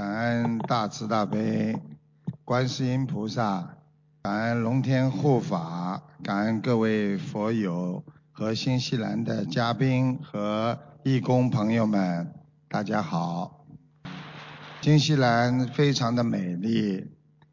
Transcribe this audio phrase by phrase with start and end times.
[0.00, 1.78] 感恩大慈大悲
[2.42, 3.76] 观世音菩萨，
[4.22, 8.02] 感恩龙天护法，感恩各位佛友
[8.32, 12.32] 和新西兰的嘉宾和义工朋友们，
[12.66, 13.66] 大家好。
[14.80, 17.06] 新西兰非常的美丽，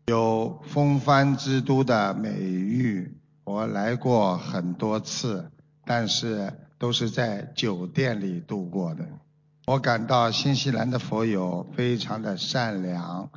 [0.05, 5.51] 有风帆之都的美誉，我来过很多次，
[5.83, 9.05] 但是都是在酒店里度过的。
[9.69, 13.29] 我感到新西兰的佛友非常的善良，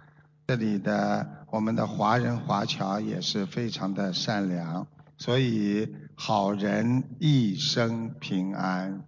[0.46, 4.86] 这里的我们的华人华侨也是非常的善良，
[5.19, 9.02] 所以好人一生平安。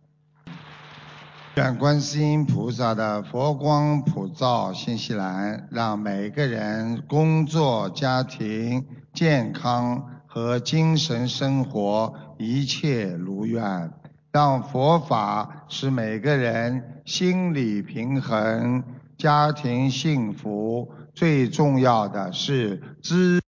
[1.55, 13.93] 愿观世音菩萨的佛光普照新西兰，让每个人工作、家庭、健康和精神生活一切如愿。
[14.33, 18.83] 让佛法使每个人心理平衡，
[19.19, 20.91] 家庭幸福。
[21.15, 23.43] 最重要的是知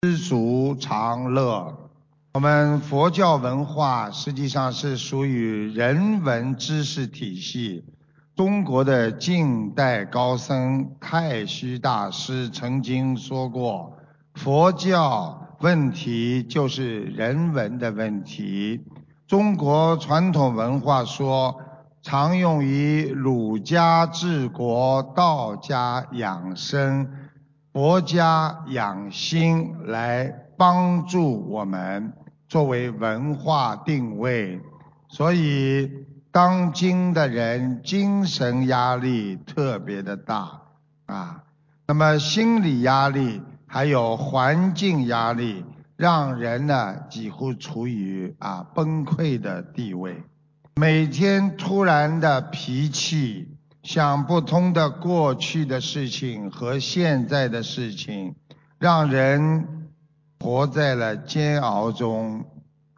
[0.00, 1.90] 知足常乐。
[2.32, 7.84] 我们佛教文化实际上是属于人文知识体系。
[8.34, 13.98] 中国的近代高僧太虚大师曾经说过
[14.32, 18.80] ：“佛教问题就是人文的问题。”
[19.32, 21.58] 中国传统文化说，
[22.02, 27.08] 常用于儒家治国、道家养生、
[27.72, 32.12] 佛家养心来帮助我们
[32.46, 34.60] 作为文化定位。
[35.08, 35.90] 所以，
[36.30, 40.60] 当今的人精神压力特别的大
[41.06, 41.42] 啊，
[41.86, 45.64] 那么心理压力还有环境压力。
[45.96, 50.22] 让人呢几乎处于啊崩溃的地位，
[50.74, 58.34] 每天突然的脾气，想不通的过去的事情和现在的事情，
[58.78, 59.88] 让人
[60.40, 62.44] 活在了煎熬中。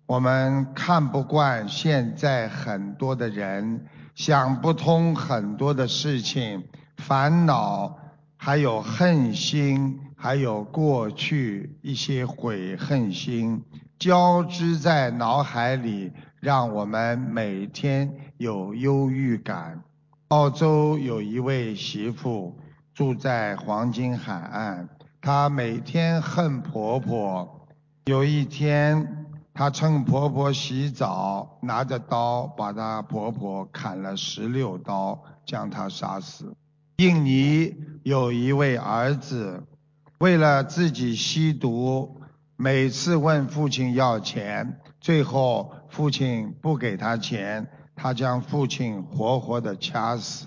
[0.06, 6.64] 我们看不惯现在很多的人，想不通很多的事情，
[6.98, 7.98] 烦恼
[8.36, 10.00] 还有恨心。
[10.16, 13.62] 还有过去一些悔恨心
[13.98, 19.82] 交织在脑海里，让我们每天有忧郁感。
[20.28, 22.58] 澳洲有一位媳妇
[22.94, 24.88] 住在黄金海岸，
[25.20, 27.66] 她每天恨婆婆。
[28.06, 36.54] 有一天，她趁婆婆洗澡，拿着刀把她婆婆砍了十六刀，将她杀死。
[36.96, 39.62] 印尼有一位儿子。
[40.24, 42.22] 为了自己吸毒，
[42.56, 50.46] 每次问父亲要钱，最后父亲不给他钱，他将父亲活活的掐死。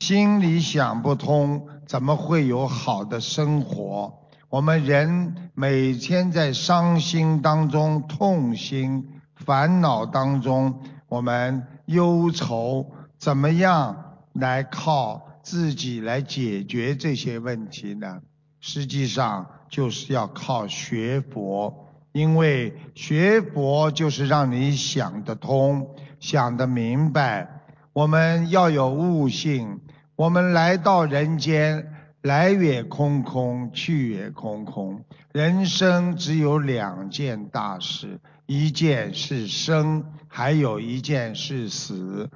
[0.00, 4.12] 心里想不通，怎么会有好的生活？
[4.50, 18.20] 我们人每天在伤心当中痛心，烦恼当中，我们忧愁，怎么样来靠自己来解决这些问题呢？
[18.68, 27.62] 实际上就是要靠学佛，因为学佛就是让你想得通、想得明白。
[27.92, 29.82] 我们要有悟性，
[30.16, 35.04] 我们来到人间，来也空空，去也空空。
[35.32, 42.28] 人生只有两件大事，一件是生，还有一件是死。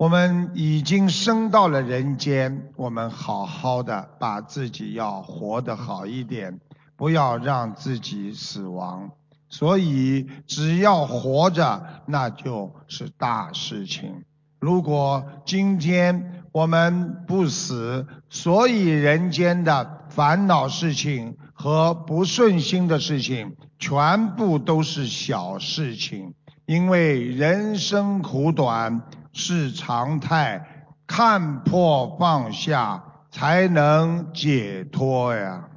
[0.00, 6.58] 我们已经生到了人间，我们好好的把自己要活得好一点，
[6.96, 9.10] 不要让自己死亡。
[9.50, 14.24] 所以只要活着，那就是大事情。
[14.58, 26.32] 如果今天我们不死，所以人间的烦恼事情和不顺心的事情，全部都是小事情。
[26.64, 29.02] 因为人生苦短。
[29.32, 35.68] 是常态，看破放下才能解脱呀！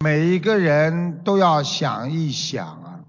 [0.00, 3.00] 每一个人都要想一想啊，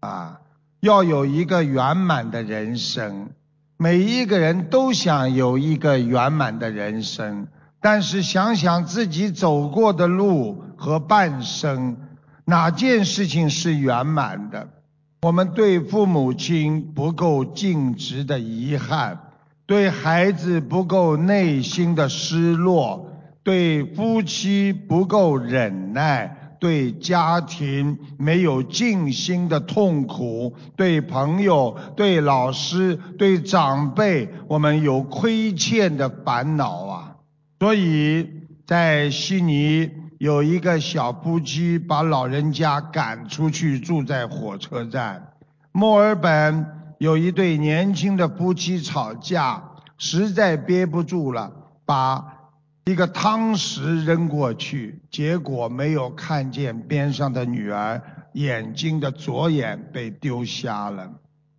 [0.00, 0.40] 啊，
[0.80, 3.30] 要有一个圆满的人生。
[3.78, 7.48] 每一个人都想有一个圆满的人生，
[7.80, 11.96] 但是想想自己走过的路和半生，
[12.46, 14.68] 哪件事情是圆满的？
[15.22, 19.20] 我们对父母亲不够尽职的遗憾。
[19.66, 23.10] 对孩子不够内心的失落，
[23.42, 37.16] 对夫妻不够忍耐，对家庭没有尽心的痛苦，对朋友、对老师、对长辈，我们有亏欠的烦恼啊！
[37.58, 38.28] 所以
[38.66, 45.32] 在悉尼有一个小夫妻把老人家赶出去住在火车站。
[45.72, 49.62] 墨尔本有一对年轻的夫妻吵架，
[49.98, 51.52] 实在憋不住了，
[51.84, 52.24] 把
[52.86, 58.00] 一个汤匙扔过去，结果没有看见边上的女儿
[58.32, 61.10] 眼睛的左眼被丢瞎了。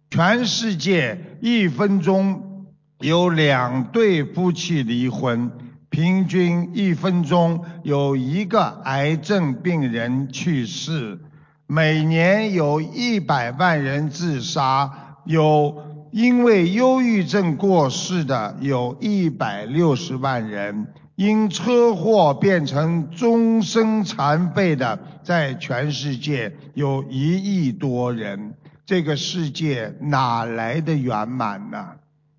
[0.10, 2.66] 全世界一分钟
[3.00, 5.52] 有两对夫妻离婚，
[5.90, 11.20] 平均一分钟有一个癌症病人去世。
[11.68, 28.54] 每年有一百万人自杀，有因为忧郁症过世的有一百六十万人，因车祸变成终身残废的，在全世界有一亿多人。
[28.86, 31.86] 这个世界哪来的圆满呢？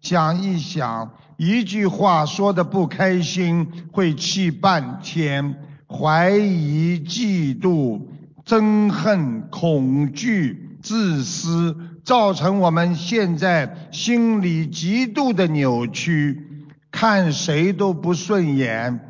[0.00, 5.56] 想一想，一句话说的不开心，会气半天，
[5.86, 8.00] 怀疑、嫉妒。
[8.46, 16.42] 憎恨、恐惧、自私，造成我们现在心理极度的扭曲，
[16.90, 19.00] 看谁都不顺眼。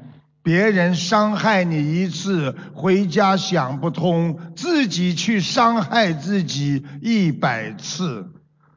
[0.42, 8.32] 别人伤害你一次，回家想不通，自己去伤害自己一百次。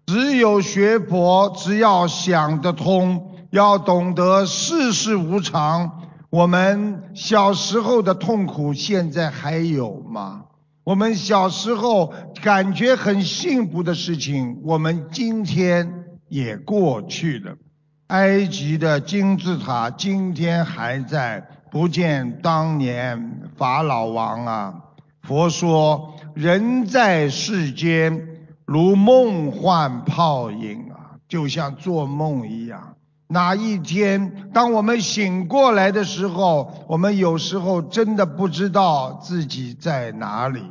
[0.08, 6.02] 只有学佛，只要想得通，要懂得世事无常。
[6.30, 10.44] 我们小时候的痛苦，现在还有吗？
[10.84, 12.12] 我们小时候
[12.42, 17.56] 感觉很幸福的事情，我们今天也过去了。
[18.08, 24.74] 埃及的金字塔今天还在，不见当年法老王啊。
[25.22, 32.96] 佛说，人在世间如梦幻泡影啊，就像做梦一样。
[33.32, 40.62] 哪一天，当我们醒过来的时候，我们有时候真的不知道自己在哪里。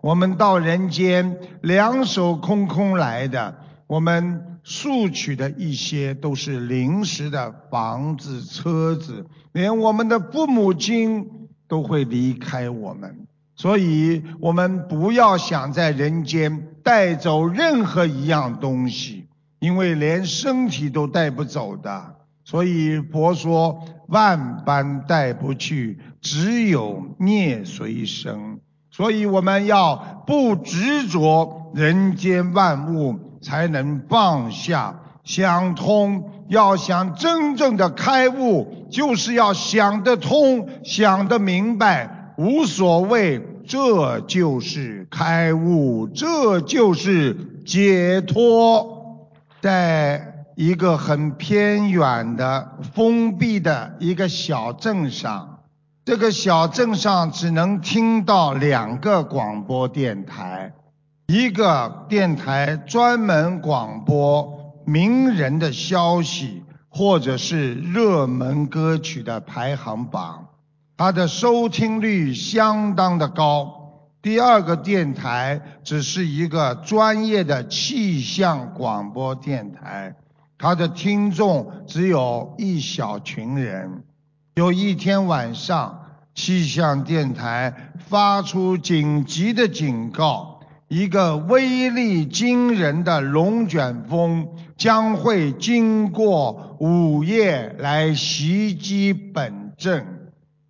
[0.00, 3.54] 我们到人间两手空空来的，
[3.86, 11.28] 我们索取的一些都是临时的房子、车子，连我们的父母亲
[11.68, 13.26] 都会离开我们。
[13.54, 19.19] 所以，我们不要想在人间带走任何一样东西。
[19.60, 28.58] 因为连身体都带不走的，所以佛说万般带不去，只有孽随身。
[28.90, 36.32] 所以我们要不执着人间万物，才能放下、想通。
[36.48, 48.99] 要想真正的开悟，就是要想得通、想得明白，无所谓，这就是开悟，这就是解脱。
[49.60, 55.60] 在一个很偏远的封闭的一个小镇上，
[56.04, 60.72] 这个小镇上只能听到两个广播电台，
[61.26, 70.46] 一个电台专门广播名人的消息或者是热门歌曲的排行榜，
[70.96, 73.79] 它的收听率相当的高。
[74.22, 80.14] 第二个电台只是一个专业的气象广播电台，
[80.58, 84.04] 它的听众只有一小群人。
[84.56, 85.98] 有一天晚上，
[86.34, 94.46] 气象电台发出紧急的警告：一个威力惊人的龙卷风
[94.76, 100.06] 将会经过午夜来袭击本镇。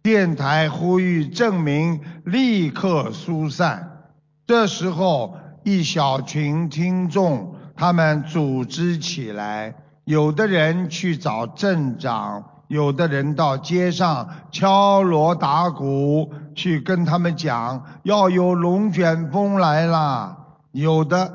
[0.03, 4.13] 电台呼吁证明立刻疏散。
[4.47, 9.75] 这时候，一小群听众他们组织起来，
[10.05, 20.37] 有的人去找镇长，有的人到街上敲锣打鼓去跟他们讲要有龙卷风来了，
[20.73, 21.33] 有的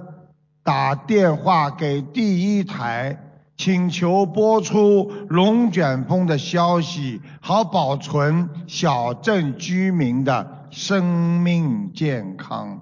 [0.64, 3.22] 打电话给第一台。
[3.58, 12.82] 请求播出龙卷风的消息，好保存小镇居民的生命健康。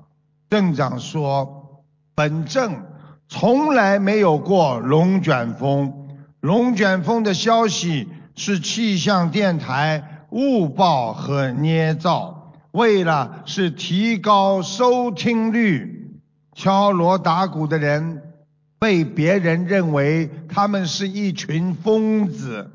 [0.50, 1.85] 镇长说
[2.15, 2.71] ：“本镇
[3.27, 6.09] 从来没有过龙卷风，
[6.39, 16.19] 龙卷风的消息是气象电台误报和捏造，为了是提高收听率，
[16.55, 18.23] 敲锣打鼓的人。”
[18.79, 22.69] 被别人认为他们是一群疯子，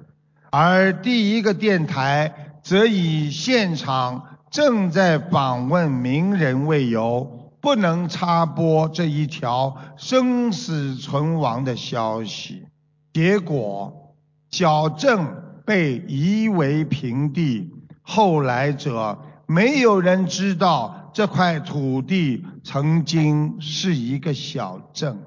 [0.50, 2.32] 而第一个电台
[2.62, 12.64] 则以现场正在访问名人为由，不能插播这一条生死存亡的消息。
[13.12, 14.14] 结果，
[14.50, 15.26] 小镇
[15.66, 25.18] 被夷为平地，后来者，没有人知道这块土地曾经是一个小镇。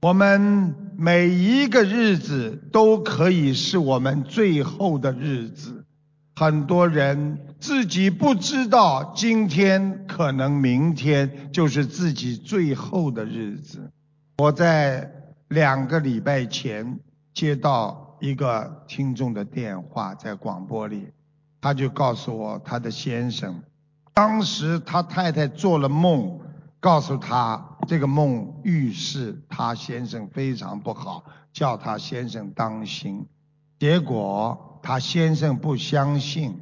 [0.00, 5.81] 我们每一个日子都可以是我们最后的日子。
[6.42, 13.88] 很多人自己不知道，今天可能明天就是自己最后的日子。
[14.38, 15.08] 我在
[15.50, 16.98] 两个礼拜前
[17.32, 21.10] 接到一个听众的电话，在广播里，
[21.60, 23.62] 他就告诉我他的先生，
[24.12, 26.40] 当时他太太做了梦，
[26.80, 31.22] 告诉他这个梦预示他先生非常不好，
[31.52, 33.24] 叫他先生当心。
[33.78, 34.70] 结果。
[34.82, 36.60] 他先生不相信，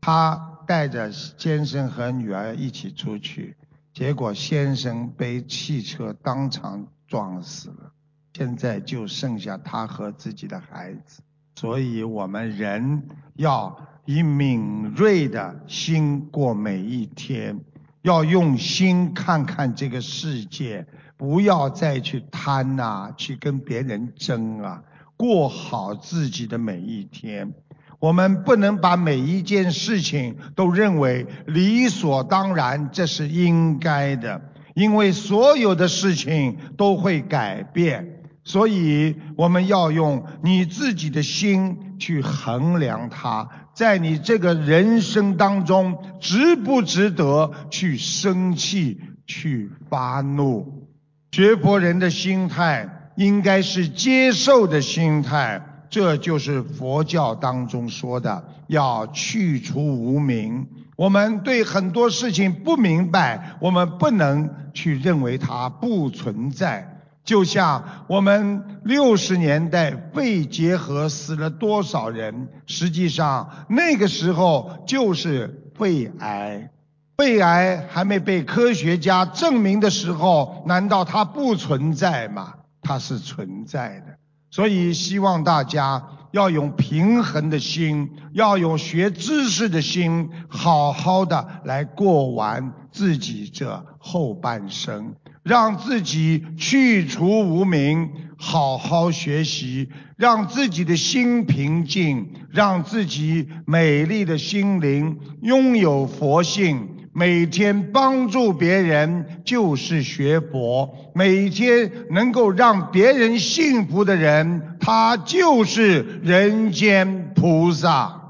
[0.00, 3.56] 他带着先生和女儿一起出去，
[3.92, 7.92] 结果先生被汽车当场撞死了。
[8.34, 11.22] 现在就剩下他和自己的孩子，
[11.56, 17.60] 所以我们人要以敏锐的心过每一天，
[18.02, 24.84] 要用心看看这个世界，不要再去贪呐，去跟别人争啊。
[25.18, 27.52] 过好自己的每一天，
[27.98, 34.40] 我们不能把每一件事情都认为理所当然，这是应该的，
[34.74, 50.88] 因为所有的事情都会改变，所以我们要用你自己的心去衡量它，在你这个人生当中，值不值得去生气、去发怒？
[51.32, 52.88] 学佛人的心态。
[53.18, 55.60] 应该是接受的心态，
[55.90, 60.64] 这就是佛教当中说的要去除无明。
[60.94, 66.96] 我们对很多事情不明白，我们不能去认为它不存在。
[67.24, 76.70] 就像我们六十年代肺结核死了多少人，实际上那个时候就是肺癌，
[77.16, 82.54] 肺癌还没被科学家证明的时候，难道它不存在吗？
[82.88, 84.16] 它是存在的，
[84.50, 86.02] 所以希望大家
[86.32, 106.88] 要用平衡的心，要用学知识的心，好好的来过完自己这后半生，让自己去除无明，好好学习，让自己的心平静，让自己美丽的心灵拥有佛性。
[107.18, 118.20] 每天帮助别人就是学佛，每天能够让别人幸福的人，他就是人间菩萨。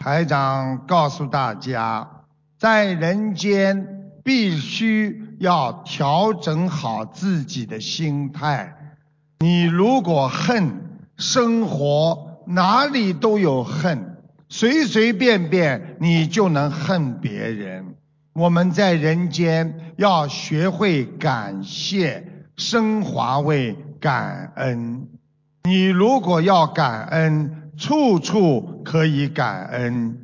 [0.00, 2.10] 台长告诉大家，
[2.58, 3.86] 在人间
[4.24, 8.74] 必须要调整好自己的心态。
[9.38, 10.72] 你如果恨，
[11.16, 14.09] 生活哪里都有恨。
[14.52, 17.94] 随随便便你就能恨别人。
[18.32, 22.24] 我们在人间要学会感谢，
[22.56, 25.08] 升华为感恩。
[25.62, 30.18] 你如果要感恩，处处可以感恩。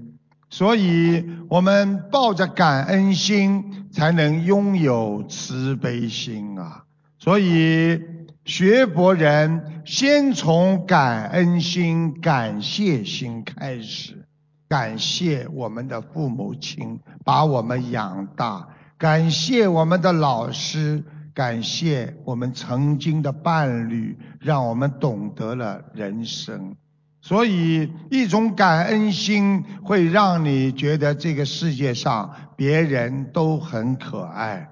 [0.50, 6.82] 所以我们抱着感恩心，才能拥有慈悲心啊！
[7.18, 8.00] 所以
[8.46, 14.24] 学佛人先从感恩心、感谢心开始。
[14.68, 21.02] 感谢我们的父母亲把我们养大，感谢我们的老师，
[21.34, 26.76] 感谢我们曾经的伴侣，让我们懂得了人生。
[27.20, 34.68] 所以，一种感恩心会让你觉得这个世界上别人都很可爱。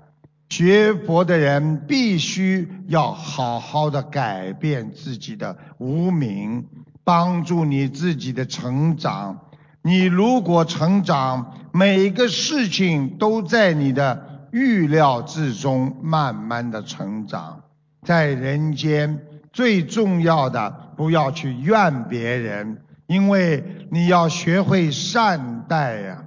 [0.48, 6.66] 学佛的人必须要好好的改变自己的无名，
[7.02, 9.40] 帮助你自己的成长。
[9.82, 17.62] 你如果成长，每个事情都在你的预料之中，慢慢的成长。
[18.02, 26.23] 在人间最重要的，不要去怨别人，因为你要学会善待呀。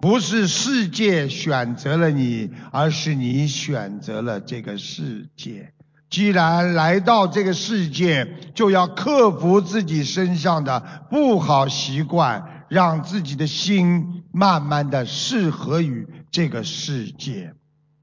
[0.00, 5.72] 不是世界选择了你，而是你选择了这个世界。
[6.10, 12.54] 既然来到这个世界，就要克服自己身上的不好习惯。
[12.68, 17.54] 让自己的心慢慢的适合于这个世界。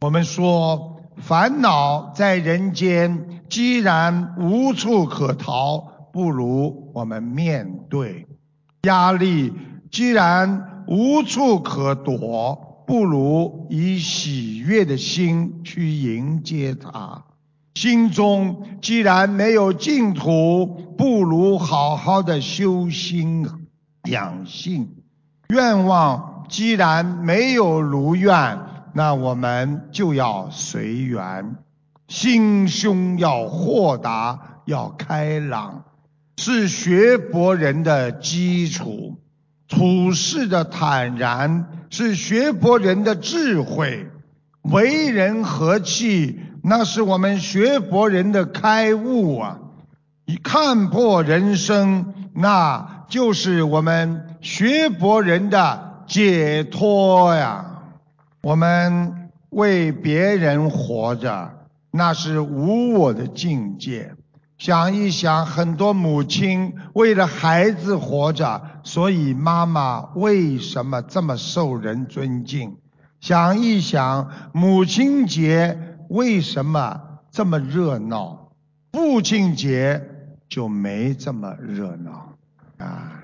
[0.02, 8.26] 我们说，烦恼在人间，既然无处可逃，不如我们面对；
[8.88, 9.54] 压力
[9.92, 17.24] 既然无处可躲，不如以喜悦的心去迎接它。
[17.74, 20.66] 心中既然没有净土，
[20.98, 23.48] 不如好好的修心。
[24.10, 24.88] 养性，
[25.50, 28.60] 愿望既然没有如愿，
[28.94, 31.56] 那我们就要随缘，
[32.08, 35.86] 心胸要豁达，要开朗，
[36.38, 39.20] 是学佛人的基础。
[39.68, 44.08] 处事的坦然是学佛人的智慧，
[44.62, 49.60] 为人和气那是我们学佛人的开悟啊！
[50.26, 57.66] 你看破人生，那就是我们学佛人的解脱呀。
[58.42, 61.52] 我们为别人活着，
[61.92, 64.14] 那是无我的境界。
[64.58, 72.78] 想一想，很多母亲为了孩子活着，所以妈妈为什么这么受人尊敬？
[73.20, 77.02] 想一想，母亲节为什么
[77.32, 78.52] 这么热闹？
[78.94, 80.02] 父亲节
[80.48, 82.36] 就没这么热闹
[82.78, 83.24] 啊！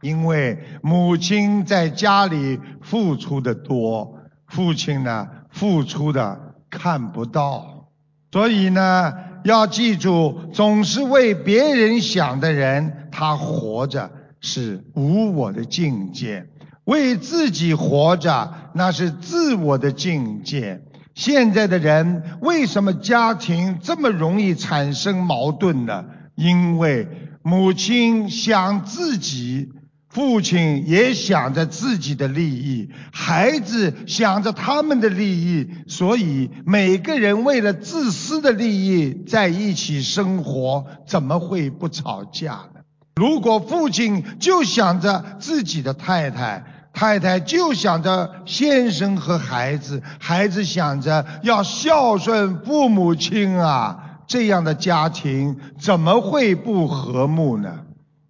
[0.00, 7.88] 因为母亲在家里付出的多，父亲呢付出的看不到，
[8.30, 9.12] 所以呢。
[9.42, 14.10] 要记住，总是为别人想的人，他活着
[14.40, 16.44] 是无我的境界；
[16.84, 20.82] 为自己活着，那是自我的境界。
[21.14, 26.04] 现在的人为什么家庭这么容易产生矛盾呢？
[26.34, 27.06] 因为
[27.42, 29.72] 母亲想自己。
[30.12, 42.79] 父亲也想着自己的利益，孩子想着他们的利益，所以每个人为了自私的利益在一起生活，怎么会不吵架呢？
[43.16, 57.80] 如果父亲就想着自己的太太，太太就想着先生和孩子，孩子想着要孝顺父母亲啊，这样的家庭怎么会不和睦呢？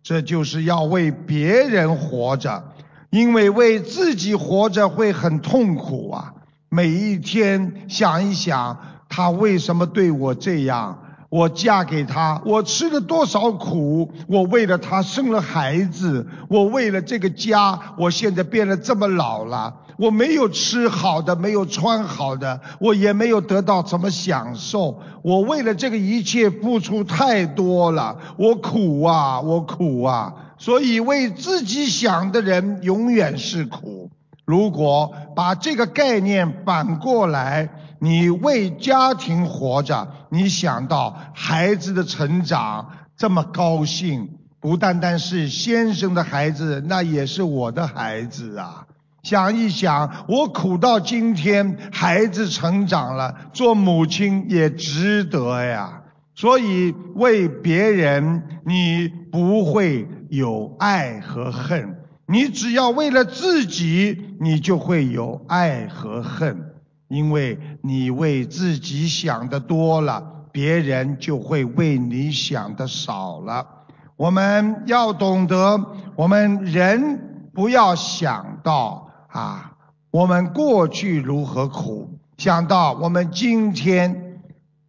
[0.03, 2.65] 这就是要为别人活着，
[3.11, 6.35] 因为为自己活着会很痛苦啊！
[6.69, 8.77] 每一天想一想，
[9.09, 11.00] 他为什么对我这样？
[11.31, 14.11] 我嫁给他，我吃了多少苦？
[14.27, 19.75] 我为了他生了孩子，我为了这个家，我现在变得这么老了。
[19.97, 24.99] 我没有吃好的，没有穿好的，我也没有得到什么享受。
[25.23, 30.35] 我为了这个一切付出太多了，我苦啊，我苦啊！
[30.59, 34.11] 所以为自己想的人永远是苦。
[34.51, 37.69] 如果把这个概念反过来。
[38.03, 44.27] 你为家庭活着，你想到孩子的成长这么高兴，
[44.59, 48.87] 不单单是先生的孩子，那也是我的孩子啊！
[49.23, 56.01] 想一想，我苦到今天，孩子成长了，做母亲也值得呀。
[56.35, 61.97] 所以为别人，你不会有爱和恨；
[62.31, 66.75] 你只要为了自己，你就会有爱和恨。
[67.09, 73.67] 因为你为自己想的多了，别人就会为你想的少了。
[74.15, 79.73] 我们要懂得，我们人不要想到啊，
[80.13, 84.41] 我们过去如何苦，想到我们今天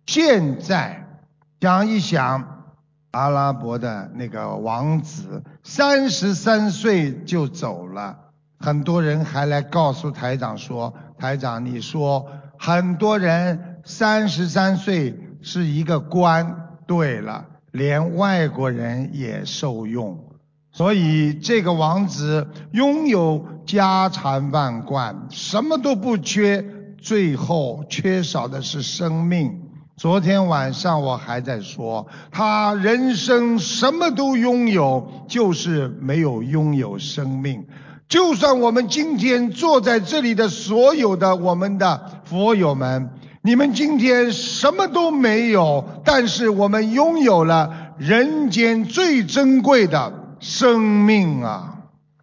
[0.06, 1.08] 现在，
[1.60, 2.51] 想一想，
[3.12, 8.18] 阿拉伯的那个王子三十三岁就走了。
[8.60, 20.18] 很多人还来告诉台长说：“台长，你说很多人三十三岁是一个官，对了，连外国人也受用。
[20.72, 26.64] 所以这个王子拥有家产万贯，什么都不缺，
[26.98, 29.61] 最后缺少的是生命。
[30.02, 37.68] 昨天晚上我还在说，他人生什么都拥有，就是没有拥有生命。”
[38.10, 43.12] 就算我们今天坐在这里的所有的我们的佛友们，
[43.44, 51.76] 你们今天什么都没有，但是我们拥有了人间最珍贵的生命啊！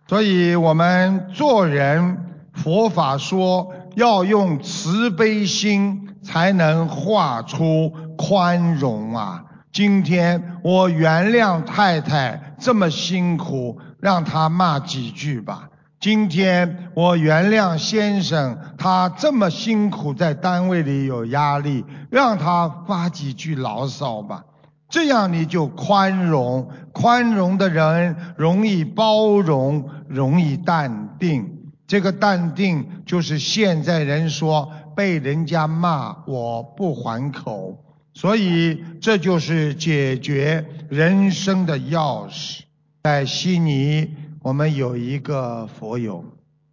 [0.09, 2.19] 所以我们做人，
[2.53, 9.45] 佛法说要用慈悲心才能画出宽容啊！
[9.73, 15.69] 今天我原谅太太这么辛苦，让她骂几句吧。
[16.01, 24.45] 今天我原谅先生，他这么辛苦在单位里有压力，让他发几句牢骚吧。
[24.89, 31.59] 这样你就宽容，宽容的人容易包容，容易淡定。
[31.89, 37.85] 这个淡定就是现在人说被人家骂我不还口，
[38.15, 42.63] 所以这就是解决人生的钥匙。
[43.05, 44.17] 在悉尼。
[44.43, 46.25] 我们有一个佛友，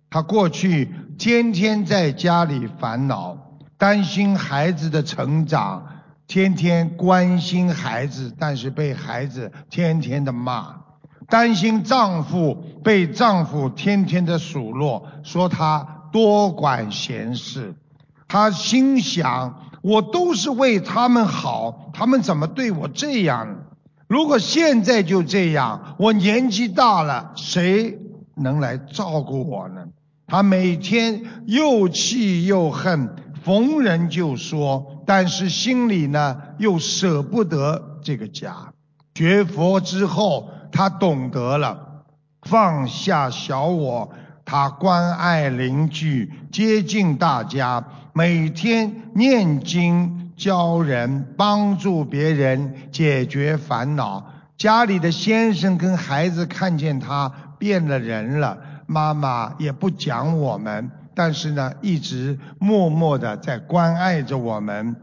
[0.09, 3.37] 他过去天天在家里烦恼，
[3.77, 5.85] 担心孩子的成长，
[6.25, 10.77] 天天关心孩子，但是被孩子天天的骂，
[11.27, 17.75] 担心丈夫被丈夫天天的数落，说他多管闲事。
[18.35, 23.47] 他心想：我都是为他们好，他们怎么对我这样？
[24.09, 27.97] 如果现在就这样，我年纪大了，谁
[28.35, 29.85] 能来照顾我呢？
[30.27, 38.73] 他每天又气又恨，逢人就说，但是心里呢又舍不得这个家。
[39.13, 42.03] 学佛之后，他懂得了
[42.41, 44.11] 放下小我，
[44.45, 50.21] 他关爱邻居，接近大家，每天念经。
[50.35, 64.97] 教人帮助别人解决烦恼，家里的先生跟孩子看见他变了人了，妈妈也不讲我们，但是呢，一直默默的在关爱着我们。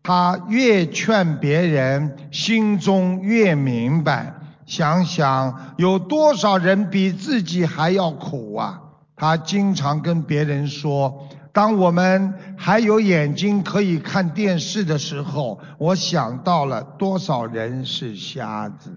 [0.00, 4.32] 他越劝别人，心中越明白。
[4.68, 8.80] 想想有多少人比自己还要苦啊！
[9.16, 11.26] 他经常跟别人说。
[11.54, 18.90] 当我们还有眼睛可以看电视的时候，我想到了多少人是瞎子；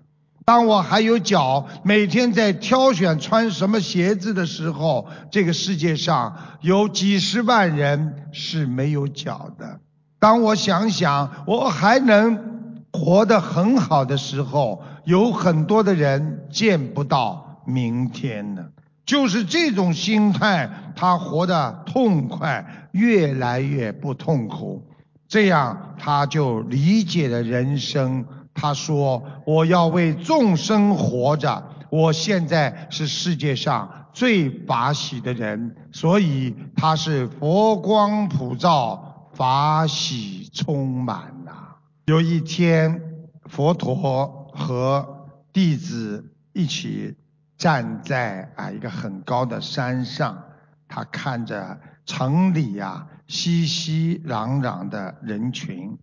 [0.45, 9.79] 当我还有脚，每天在挑选穿什么鞋子的时候，这个世界上有几十万人是没有脚的。
[10.19, 12.37] 当我想想我还能
[12.91, 18.65] 活得很好的时候，有很多的人见不到明天呢。
[19.05, 24.87] 就是这种心态，他活得痛快，越来越不痛苦，
[25.27, 28.25] 这样他就理解了人生。
[28.53, 41.51] 他说：“我要为众生活着，我现在是世界上最法喜的人，所以他是佛光普照，法喜充满呐。”
[42.05, 43.01] 有一天，
[43.45, 47.17] 佛陀和弟子一起。
[47.57, 50.35] 站在啊一个很高的山上，
[50.87, 55.95] 他看着城里呀熙熙攘攘的人群，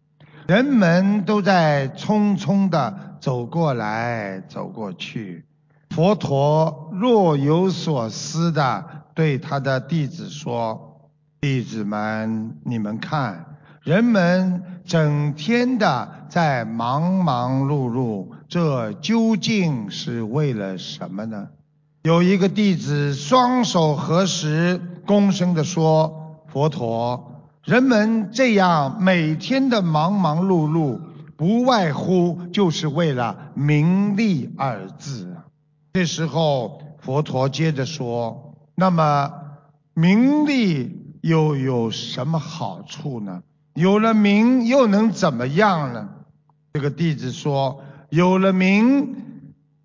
[0.46, 5.46] 人们都在匆匆的走过来走过去。
[5.90, 11.10] 佛陀若有所思的对他的弟子说
[11.42, 21.48] ：“弟子们，你们看，人们整天的在忙忙碌碌。”这究竟是为了什么呢？
[22.02, 30.98] 有一个弟子双手合十，躬身地说：“佛陀，人们这样每天的忙忙碌碌，
[31.36, 35.44] 不外乎就是为了名利二字啊。”
[35.92, 39.30] 这时候，佛陀接着说：“那么，
[39.92, 43.42] 名利又有什么好处呢？
[43.74, 46.08] 有了名又能怎么样呢？”
[46.72, 47.82] 这个弟子说。
[48.10, 49.16] 有了名，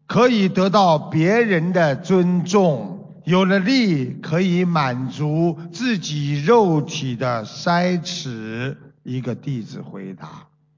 [0.07, 8.77] 可以得到别人的尊重；有了利，可以满足自己肉体的塞齿。
[9.03, 10.29] 一个弟子回答：“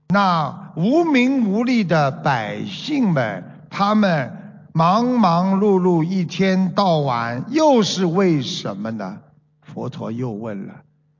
[0.09, 4.31] 那无名无利的百姓们，他们
[4.73, 9.19] 忙忙碌碌一天到晚，又是为什么呢？”
[9.61, 10.73] 佛陀又问了。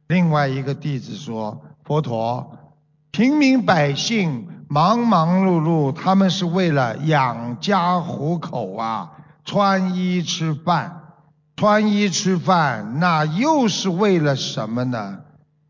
[0.07, 2.57] 另外一个弟子说：“佛陀，
[3.11, 9.11] 平民百姓。”忙忙碌碌，他们是为了养家糊口啊，
[9.43, 11.01] 穿衣吃饭，
[11.55, 15.19] 穿衣吃饭，那又是为了什么呢？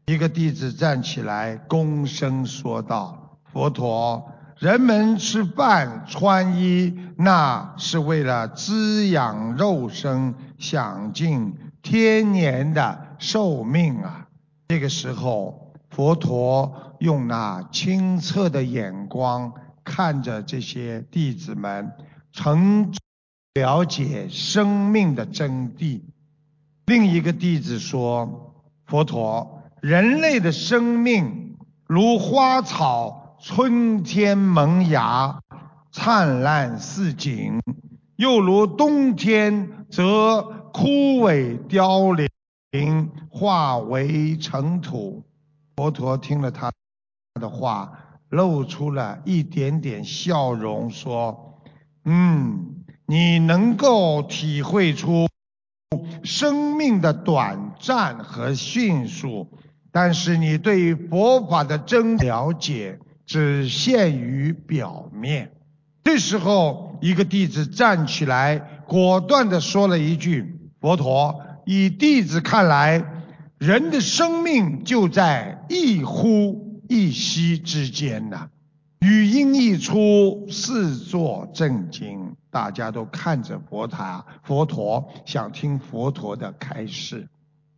[0.06, 14.28] 一个弟子站起来，躬身说道：“佛陀，人们吃饭穿衣，那是为了滋养肉身，享尽天年的寿命啊。”
[14.70, 15.65] 这个时候，
[15.96, 16.82] 佛陀。
[17.00, 19.52] 用那清澈的眼光
[19.84, 21.92] 看着这些弟子们，
[22.32, 22.94] 曾
[23.54, 26.02] 了解生命的真谛。
[26.86, 28.56] 另一个弟子说
[28.88, 35.42] ：“佛陀，人类的生命如花草，春天萌芽，
[35.92, 37.60] 灿烂似锦；
[38.16, 42.14] 又如冬天，则枯萎凋
[42.72, 45.26] 零，化为尘土。”
[45.76, 46.72] 佛陀听了他。
[47.42, 47.92] 的话
[48.30, 51.62] 露出了一点点笑容，说
[52.06, 55.28] ：“嗯，你能够体会出
[56.24, 59.60] 生命的短暂和迅速，
[59.92, 65.52] 但是你对佛法的真了解只限于表面。”
[66.06, 68.58] 这时候，一个弟子站起来，
[68.88, 73.04] 果断地说了一句：“佛陀，以弟子看来，
[73.58, 78.50] 人的生命就在一呼一吸之间呐。”
[79.00, 87.28] 语音一出，四座震惊，大家都看着佛塔，佛陀想听佛陀的开示。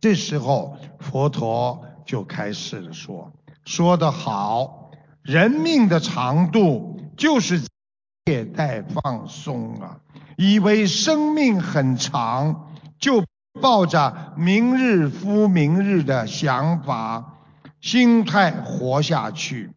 [0.00, 3.30] 这时候，佛陀就开始了说
[3.66, 9.98] ：“说得好，人命的长度就是懈怠放松啊！
[10.38, 13.22] 以为生命很长，就
[13.60, 17.24] 抱着明日复明日的想法、
[17.80, 19.70] 心态活下去。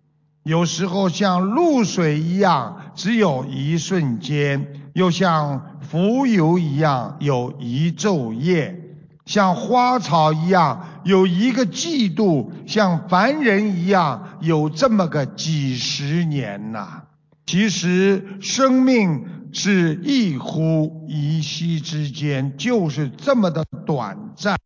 [0.44, 8.78] 有时候像露水一样，只有一瞬间；又像浮游一样，有一昼夜。”
[9.24, 17.04] 像花草一样有一个季度，像凡人一样有这么个几十年呐。
[17.46, 24.58] 其实生命是一呼一吸之间，就是这么的短暂。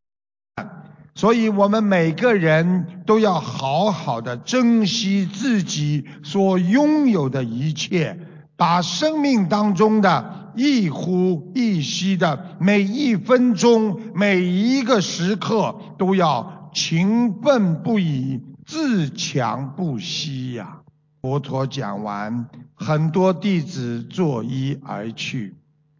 [1.15, 8.19] 所以我们每个人都要好好的珍惜自己所拥有的一切，
[8.55, 10.43] 把生命当中的。
[10.57, 20.79] 一呼一吸的每一分钟、每一个时刻，都要勤奋不已、自强不息呀！
[21.25, 25.55] 佛陀讲完，很多弟子作揖而去，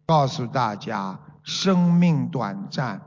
[0.06, 3.00] 告诉大家：生命短暂。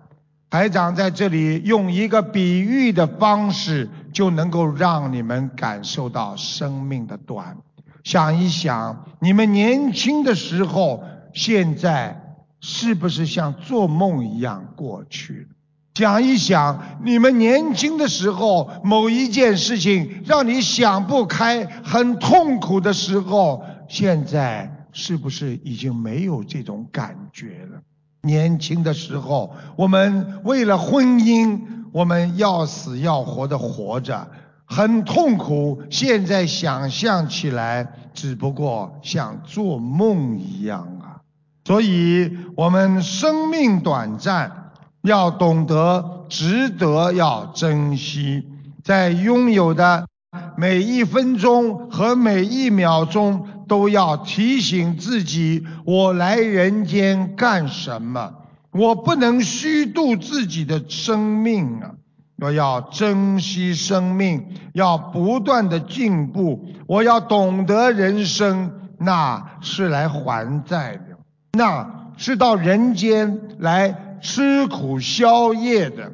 [0.49, 7.55] 台长在这里用一个比喻的方式，就能够让你们感受到生命的短。
[8.03, 11.01] 想一想，你们年轻的时候。
[11.31, 15.48] 现在是不是像做梦一样过去了？
[15.99, 27.81] 想一想，你们年轻的时候，某一件事情让你想不开、很痛苦的时候，现在是不是已经没有这种感觉了？
[28.21, 31.59] 年轻的时候，我们为了婚姻，
[31.91, 34.25] 我们要死要活的活着，
[34.63, 35.83] 很痛苦。
[35.89, 41.19] 现在想象起来，只不过像做梦一样啊。
[41.65, 44.58] 所以，我们生命短暂，
[45.01, 48.45] 要懂得值得，要珍惜，
[48.83, 50.07] 在拥有的
[50.57, 58.33] 每一分钟和每一秒钟，都要提醒自己：我来人间干什么？
[58.71, 61.91] 我不能虚度自己的生命啊！
[62.41, 66.65] 我要珍惜生命，要不断的进步。
[66.87, 71.17] 我要懂得人生，那是来还债的。
[71.57, 76.11] 那是到人间来吃苦消业的，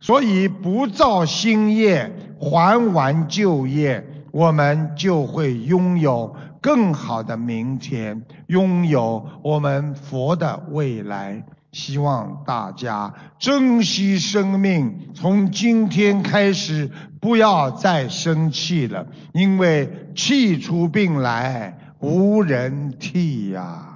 [0.00, 11.44] 所以不造新业，还完旧业，我们就会拥有更好的明天，拥有我们佛的未来。
[11.72, 16.90] 希望大家珍惜生命，从今天开始
[17.20, 23.95] 不要再生气了，因为气出病来无人替呀。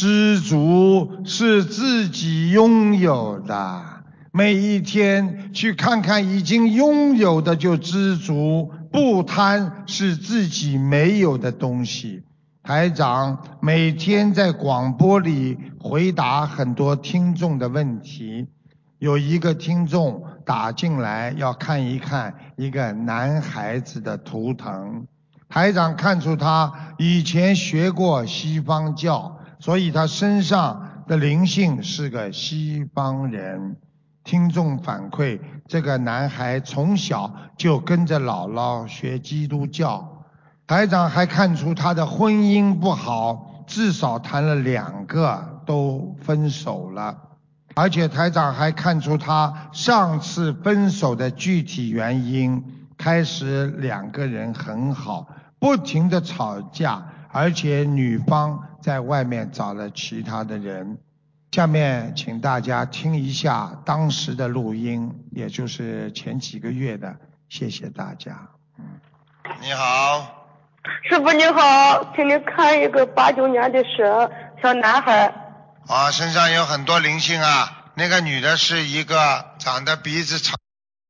[0.00, 3.82] 知足是自己拥有的，
[4.32, 12.22] 每一天去看看已经拥有的就知足，不贪是自己没有的东西。
[12.62, 18.46] 台长每天在广播里回答很多听众的问题，
[19.00, 25.06] 有一个听众打进来要看一看一个男孩子的图腾，
[25.50, 29.36] 台长看出他以前学过西方教。
[29.60, 33.76] 所以他身上的灵性是个西方人。
[34.22, 40.24] 听众反馈，这个男孩从小就跟着姥姥学基督教。
[40.66, 47.16] 台长还看出他的婚姻不好，至少谈了两个都分手了。
[47.74, 52.62] 而且台长还看出他上次分手的具体原因，
[52.98, 55.26] 开始两个人很好，
[55.58, 57.04] 不停的吵架。
[57.32, 60.98] 而且女方在外面找了其他的人。
[61.52, 67.16] 下面请大家听一下当时的录音，也就是前几个月的。
[67.48, 68.48] 谢谢大家。
[69.60, 70.46] 你好。
[71.08, 74.30] 师傅你好，请您看一个八九年的蛇
[74.62, 75.26] 小男孩。
[75.88, 77.90] 啊，身上有很多灵性啊。
[77.94, 80.56] 那个女的是一个长得鼻子长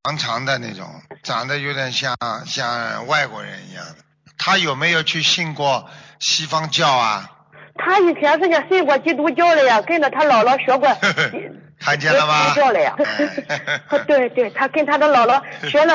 [0.04, 0.88] 长长的那种，
[1.22, 3.96] 长得有点像像外国人一样的。
[4.38, 5.88] 她有没有去信过？
[6.20, 7.28] 西方教啊，
[7.76, 10.88] 他以前是个信过基督教的呀，跟着他姥姥学过
[11.80, 12.44] 看见了吗？
[12.44, 12.94] 基督教了呀。
[14.06, 15.94] 对对，他跟他的姥姥 学了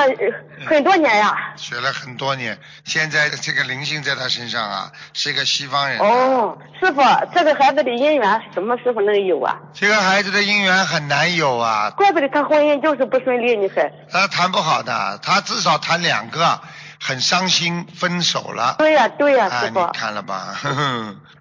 [0.66, 1.54] 很多年呀。
[1.56, 6.00] 学了很多年，现在这个灵性在他身上啊，是一个西方人。
[6.00, 7.04] 哦，师傅，
[7.36, 9.56] 这个孩子的姻缘什么时候能有啊？
[9.74, 11.92] 这个孩子的姻缘很难有啊。
[11.96, 13.92] 怪不得他婚姻就是不顺利，你看。
[14.12, 16.60] 他谈不好的，他至少谈两个，
[17.06, 18.76] 很伤心，分手了。
[18.80, 19.80] 对呀对呀，师傅。
[19.80, 20.56] 你看了吧？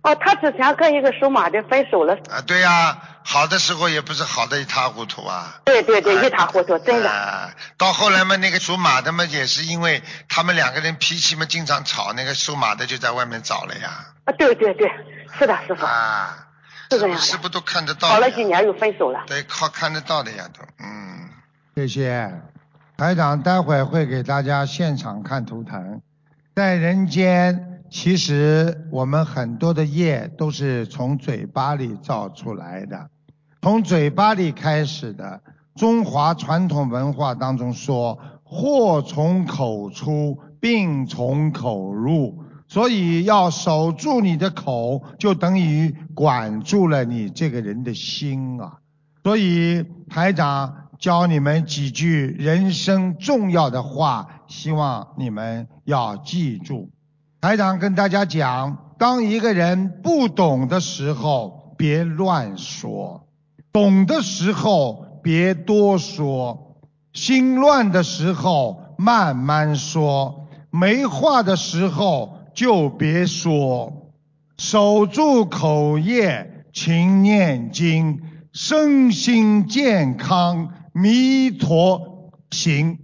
[0.03, 2.15] 哦，他之前跟一个属马的分手了。
[2.31, 2.99] 啊，对呀。
[3.27, 5.59] 好的时候也不是好的一塌糊涂啊！
[5.65, 7.09] 对对对，一塌糊涂，真的。
[7.09, 7.49] 啊
[7.79, 14.05] 到后来嘛，那个属马的嘛，也是因为他们两个人脾气嘛，经常吵，那个属马的就在外面找了呀。
[14.27, 14.93] 啊，对对对，
[15.39, 15.87] 是的，师傅。
[15.87, 16.37] 啊，
[16.91, 18.11] 是这样是不是都看得到？
[18.11, 19.25] 吵了几年又分手了。
[19.27, 20.61] 对，靠看得到的呀，都。
[20.81, 21.31] 嗯。
[21.75, 22.31] 谢谢，
[22.97, 26.01] 台长，待会会给大家现场看图腾，
[26.55, 27.71] 在人间。
[27.91, 33.09] 其实我们很多的业都是从嘴巴里造出来的，
[33.63, 35.41] 从嘴巴里开始的。
[35.77, 48.79] 中华传统文化当中说，祸从口出，病从口入，所以要守住你的口，就等于管住了你这个人的心啊。
[49.23, 56.89] 所以台长教你们几句人生重要的话，希望你们要记住。
[57.43, 63.21] 台长跟大家讲，当一个人不懂的时候，别乱说；
[63.71, 66.79] 懂的时候，别多说；
[67.13, 74.11] 心乱的时候，慢慢说；没话的时候，就别说。
[74.57, 78.23] 守住口业，勤念经，
[78.55, 83.01] 身心健康，弥陀行。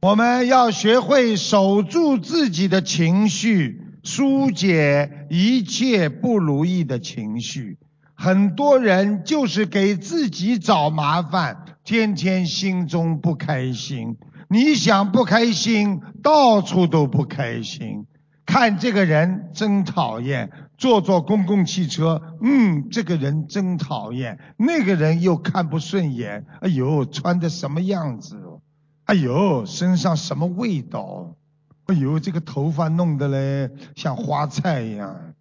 [0.00, 7.76] 我们要学会守住自己的情绪，疏解一切不如意的情绪。
[8.14, 14.16] 很多人就是给自己找麻烦，天天心中不开心。
[14.48, 18.06] 你想不开心，到处都不开心。
[18.46, 24.38] 看这个人真讨厌，坐坐公共汽车，嗯，这个人真讨厌。
[24.56, 28.40] 那个人又看不顺眼，哎呦，穿的什么样子？
[29.04, 31.34] 哎呦，身上什么味道？
[31.86, 35.34] 哎呦，这个头发弄得嘞像花菜一样。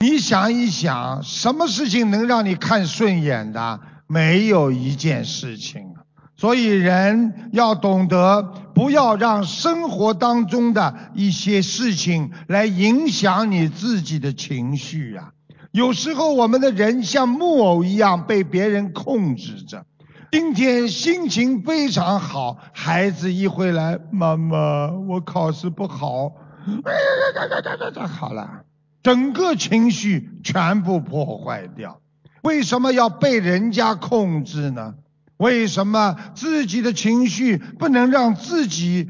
[0.00, 3.80] 你想一想，什么事情能让你看顺眼的？
[4.06, 5.94] 没有一件事情。
[6.36, 8.42] 所以人要懂得，
[8.74, 15.32] 不要让生活当中的一些事情来影响你自己的情绪呀。
[15.70, 19.86] 有时候我们的人像木偶一样被别人控制着。
[20.32, 26.32] 今天心情非常好，孩子一回来，妈妈，我考试不好，
[28.08, 28.62] 好了，
[29.02, 32.00] 整个情绪全部破坏掉。
[32.42, 34.94] 为什么要被人家控制呢？
[35.42, 39.08] 为什么自己的情绪不能让自己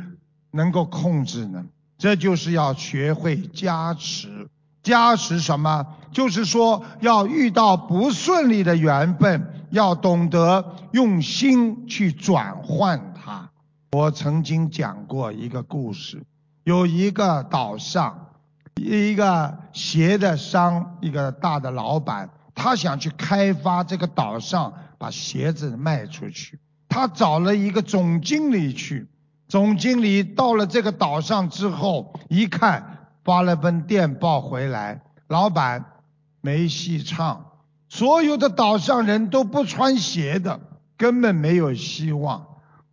[0.50, 1.66] 能够控制呢？
[1.98, 4.48] 这就是要学会加持。
[4.82, 5.86] 加持什么？
[6.10, 13.50] 就是说，要遇到不顺利的缘分，要懂得用心去转换它。
[13.92, 16.22] 我曾经讲过一个故事，
[16.64, 18.28] 有一个岛上，
[18.76, 26.60] 一个鞋的商，一个大的老板，他想去开发这个岛上，把鞋子卖出去。
[26.88, 29.08] 他找了一个总经理去，
[29.48, 33.00] 总经理到了这个岛上之后，一看。
[33.24, 35.84] 发了份电报回来，老板
[36.40, 37.52] 没戏唱，
[37.88, 40.58] 所有的岛上人都不穿鞋的，
[40.96, 42.44] 根本没有希望。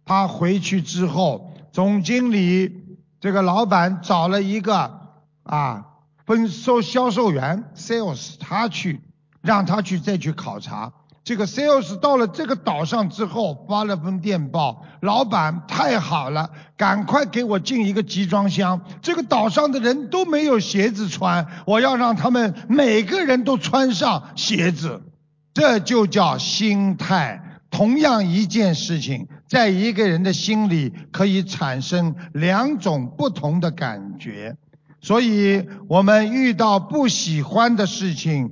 [0.06, 5.02] 他回去之后，总经理这个老板找了一个
[5.41, 5.88] 啊
[6.28, 9.02] 分售销售员 sales，他去
[9.41, 10.93] 让他去再去考察。
[11.29, 18.81] 这个 sales 到了这个岛上之后，发了封电报，老板太好了，赶快给我进一个集装箱。
[19.03, 25.03] 这个岛上的人都没有鞋子穿，我要让他们每个人都穿上鞋子。
[25.53, 27.59] 这就叫心态。
[27.69, 34.57] 同样一件事情，在一个人的心里可以产生两种不同的感觉。
[34.99, 38.51] 所以，我们遇到不喜欢的事情，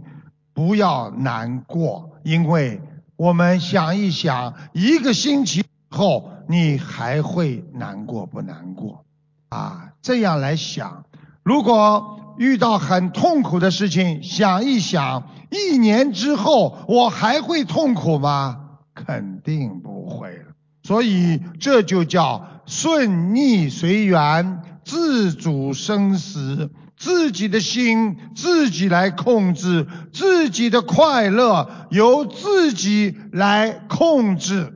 [0.53, 2.11] 不要难过。
[2.28, 2.82] 因为
[3.15, 9.05] 我们想一想，一个星期后你还会难过不难过？
[9.47, 11.05] 啊，这样来想，
[11.41, 18.59] 如果遇到很痛苦的事情，想一想，一年之后我还会痛苦吗？
[18.93, 20.47] 肯定不会了。
[20.84, 26.69] 所以这就叫顺逆随缘，自主生死。
[26.98, 34.74] 自己的心自己来控制，自己的快乐由自己来控制。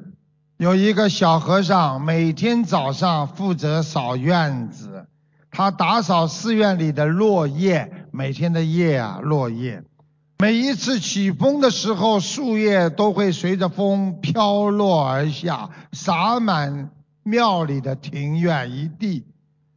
[0.58, 5.08] 有一个小和尚，每天早上负责扫院子，
[5.50, 9.84] 他打扫寺院里的落叶，每天的叶啊，落叶。
[10.38, 16.92] 每一次起风的时候，树叶都会随着风飘落而下，洒满
[17.24, 19.26] 庙里的庭院一地。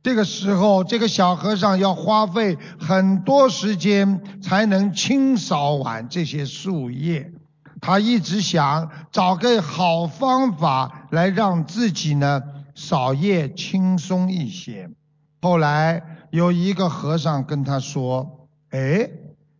[0.04, 7.32] 这个时候，这个小和尚要花费很多时间才能清扫完这些树叶。
[7.80, 12.42] 他一直想找个好方法来让自己呢
[12.74, 14.90] 扫叶轻松一些。
[15.40, 19.08] 后来有一个和尚跟他说：“哎，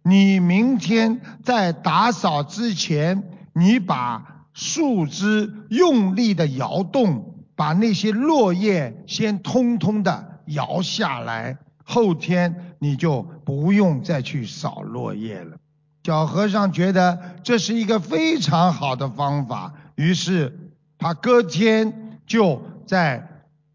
[0.03, 15.57] 你明天在打扫之前，你把树枝用力的摇动，把那些落叶先通通的。”摇下来，后天你就不用再去扫落叶了。
[16.05, 23.27] 小和尚觉得这是一个非常好的方法，于是他隔天就在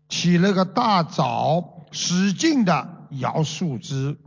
[0.08, 4.18] 起了个大早，使劲的摇树枝，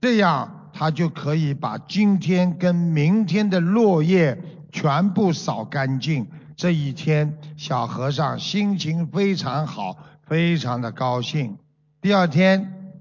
[0.00, 4.38] 这样他就可以把今天跟明天的落叶
[4.70, 6.26] 全部扫干净。
[6.56, 11.56] 这一天，小和尚心情非常好，非常的高兴。
[12.06, 12.94] 第二天，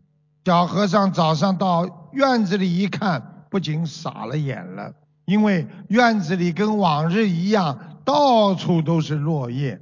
[0.45, 4.91] 小和尚早上到院子里一看，不仅傻了眼了，
[5.25, 9.79] 因为院子里跟往日一样，到处都是落叶。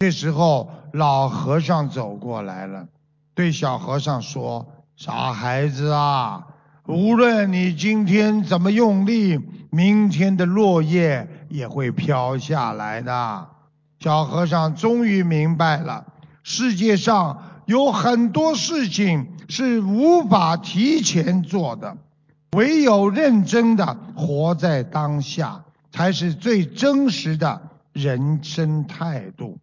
[0.00, 2.86] 这时候，老和尚走过来了，
[3.34, 6.46] 对小和尚说：“傻孩子啊，
[6.84, 9.40] 无论你今天怎么用力，
[9.70, 13.48] 明天的落叶也会飘下来的。”
[13.98, 16.04] 小和尚终于明白了，
[16.42, 17.44] 世界上。
[17.68, 21.98] 有很多事情是无法提前做的，
[22.56, 25.62] 唯有认真的活在当下，
[25.92, 27.60] 才是最真实的
[27.92, 29.58] 人生态度。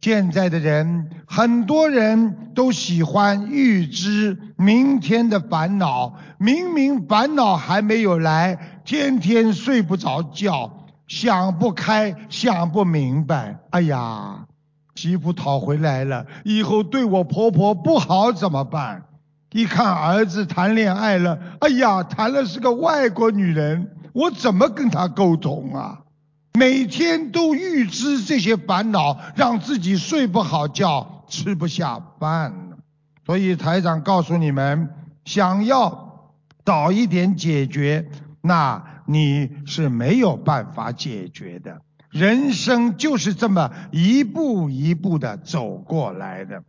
[0.00, 13.58] 现在的人，很多人都喜欢预知明天的烦恼，明明烦恼还没有来，天天睡不着觉，想不开，想不明白。
[13.70, 14.46] 哎呀！
[14.98, 19.04] 媳妇讨回来了，以后对我婆婆不好怎么办？
[19.52, 26.00] 一看儿子谈恋爱了，哎呀，谈了是个外国女人，我怎么跟她沟通啊？
[26.54, 32.52] 每天都预知这些烦恼，让自己睡不好觉，吃不下饭。
[33.24, 34.88] 所以台长告诉你们，
[35.24, 36.32] 想要
[36.64, 41.82] 早一点解决，那你是没有办法解决的。
[42.10, 46.62] 人生就是这么一步一步的走过来的，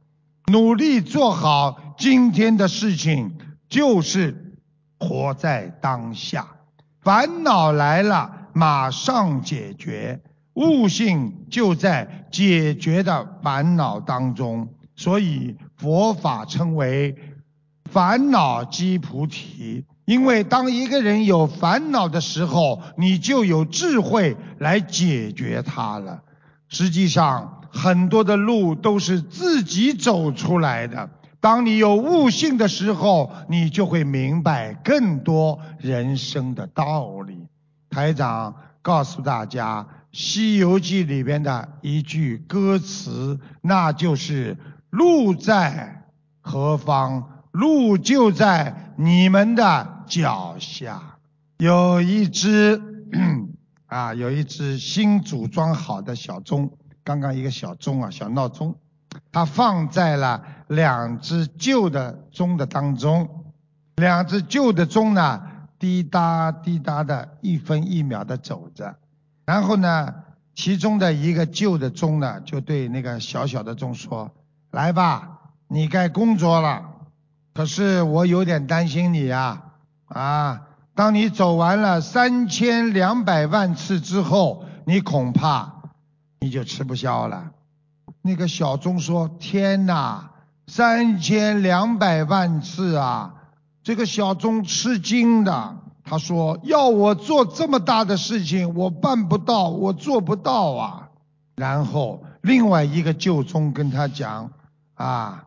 [0.51, 3.31] 努力做好今天的事情，
[3.69, 4.55] 就是
[4.99, 6.47] 活在当下。
[7.01, 10.21] 烦恼来了，马上解决，
[10.55, 14.67] 悟性就在解决的烦恼当中。
[14.95, 17.15] 所以佛法称为
[17.89, 19.85] 烦恼即菩提。
[20.09, 26.23] 因为当一个人有烦恼的时候，你就有智慧来解决它了。
[26.67, 31.07] 实际上，很多的路都是自己走出来的。
[31.39, 37.45] 当你有悟性的时候，你就会明白更多人生的道理。
[37.91, 44.57] 台长告诉大家，《西游记》里边的一句歌词，那就是
[44.89, 46.03] “路在
[46.41, 47.35] 何方”。
[47.53, 51.19] 路就在你们的脚下，
[51.59, 52.81] 有一只
[53.85, 56.71] 啊，有一只新组装好的小钟，
[57.03, 58.75] 刚刚一个小钟啊，小闹钟，
[59.31, 63.45] 它放在了两只旧的钟的当中，
[63.95, 65.41] 两只旧的钟呢，
[65.77, 68.97] 滴答滴答的一分一秒的走着，
[69.45, 70.13] 然后呢，
[70.55, 74.31] 其中的一个旧的钟呢，就对那个小小的钟说
[74.71, 76.95] ：“来吧，你该工作了。”
[77.53, 79.68] 可是我有点担心你呀，
[80.09, 80.61] 啊！
[80.93, 85.73] 当你走完了三千两百万次之后，你恐怕
[86.39, 87.51] 你就吃不消了。
[88.21, 90.31] 那个小钟说：“天哪，
[90.67, 93.33] 三千两百万次啊！”
[93.81, 101.09] 这个小钟吃惊的，他说：“要我做这么大的事情，我办不到，我做不到啊。”
[101.55, 104.51] 然后另外一个旧钟跟他讲
[104.95, 105.45] ：“啊。”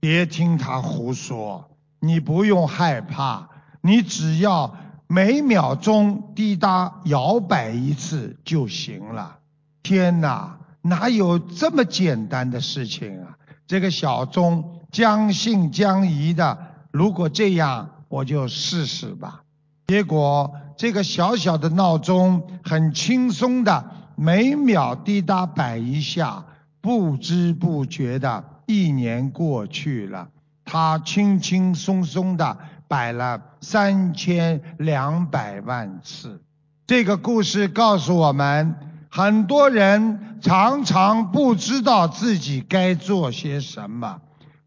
[0.00, 3.48] 别听他胡说，你不用害怕，
[3.86, 4.74] 你只要
[5.06, 9.36] 每秒钟滴答摇摆一次就行了。
[9.82, 13.36] 天哪，哪有这么简单的事情啊？
[13.66, 16.56] 这个小钟将信将疑的，
[16.92, 19.42] 如果这样，我就试试吧。
[19.86, 23.84] 结果这个小小的闹钟很轻松的，
[24.16, 26.46] 每秒滴答摆一下，
[26.80, 30.30] 不知不觉的一年过去了，
[30.64, 32.56] 它轻轻松松的
[32.88, 36.42] 摆了三千两百万次。
[36.86, 38.76] 这个故事告诉我们，
[39.10, 44.20] 很多人常常不知道自己该做些什么。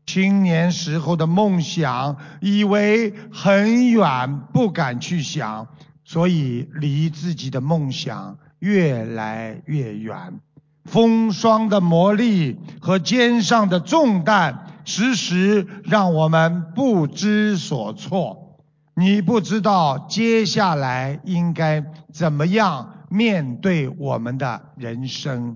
[0.05, 5.67] 青年时候的梦想，以为很远，不敢去想，
[6.05, 10.39] 所以离自己的梦想越来越远。
[10.87, 18.57] 风霜的磨砺和肩上的重担，时时让我们不知所措。
[18.95, 25.55] 你不知道接下来应该怎么样面对我们的人生。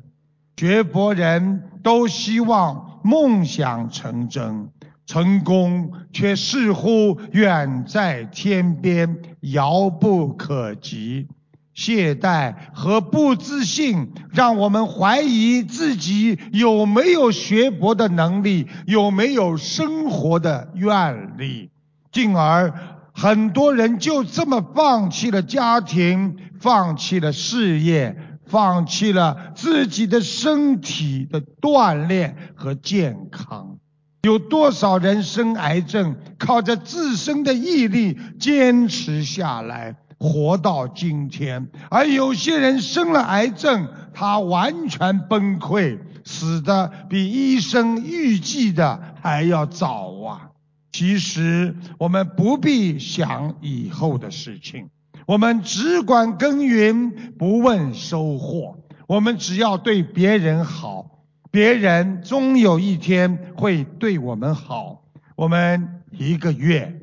[0.57, 4.69] 学佛人都希望梦想成真，
[5.07, 11.27] 成功却似乎远在天边，遥不可及。
[11.74, 21.69] 懈怠和不自信让我们怀疑自己有没有学佛的能力，有没有生活的愿力，
[22.11, 22.74] 进而
[23.13, 28.17] 很多人就这么放弃了家庭，放弃了事业。
[28.47, 33.78] 放弃了自己的身体的锻炼和健康，
[34.24, 50.51] 有多少人生癌症，靠着自身的毅力坚持下来，活到今天；而有些人生了癌症，他完全崩溃，死的比医生预计的还要早啊！
[50.91, 54.89] 其实我们不必想以后的事情。
[55.26, 58.78] 我们只管耕耘，不问收获。
[59.07, 65.01] 我们只要对别人好，别人终有一天会对我们好。
[65.36, 66.99] 我们一个月、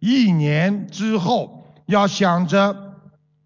[0.00, 1.57] 一年之后，
[1.88, 2.94] 要想着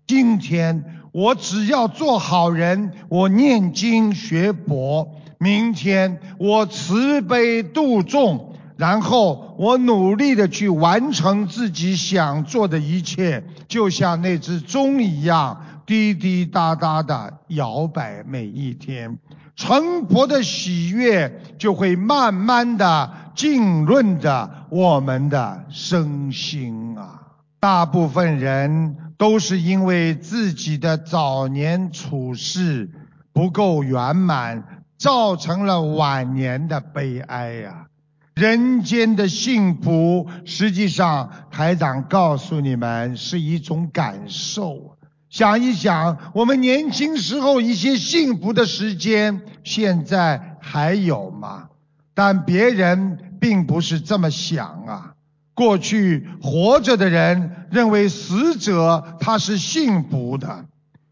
[0.07, 5.07] 今天我只要做好人，我念经学佛；
[5.39, 8.53] 明天我慈悲度众。
[8.77, 19.19] 然后我努力的去完成自己想做的一切，就像那只钟一样，滴滴答答的摇摆每一天。
[19.55, 27.22] 成佛的喜悦就会慢慢的浸润着我们的身心啊！
[27.63, 32.91] 大部分人都是因为自己的早年处事
[33.33, 37.87] 不够圆满，造成了晚年的悲哀呀。
[38.35, 44.97] 人间的幸福，实际上台长告诉你们是一种感受。
[45.31, 51.69] 想一想，我们年轻时候一些幸福的时间，现在还有吗？
[52.13, 55.12] 但别人并不是这么想啊。
[55.55, 60.65] 过去活着的人认为死者他是幸福的，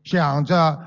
[0.05, 0.79] 想着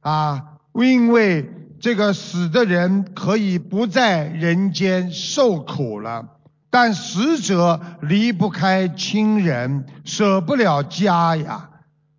[0.00, 0.42] 啊，
[0.74, 1.52] 因为。
[1.78, 6.24] 这个死的人可以不在人间受苦了，
[6.70, 11.68] 但死者离不开亲人，舍不了家呀。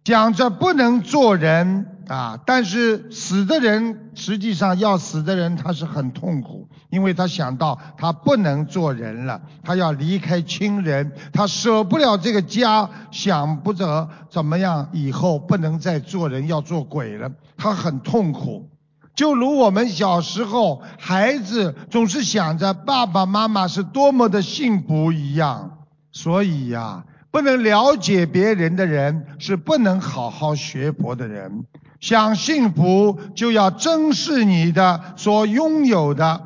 [0.04, 18.70] 讲着不能做人啊，但是死的人实际上要死的人他是很痛苦，因为他想到他不能做人了，他要离开亲人，他舍不了这个家，想不着怎么样以后不能再做人，要做鬼了，他很痛苦。
[19.14, 25.80] 就如我们小时候，孩子总是想着爸爸妈妈是多么的幸福一样，
[26.12, 31.66] 所以呀，不能了解别人的人是不能好好学佛的人。
[32.00, 36.42] 想幸福，就要珍视你的所拥有的。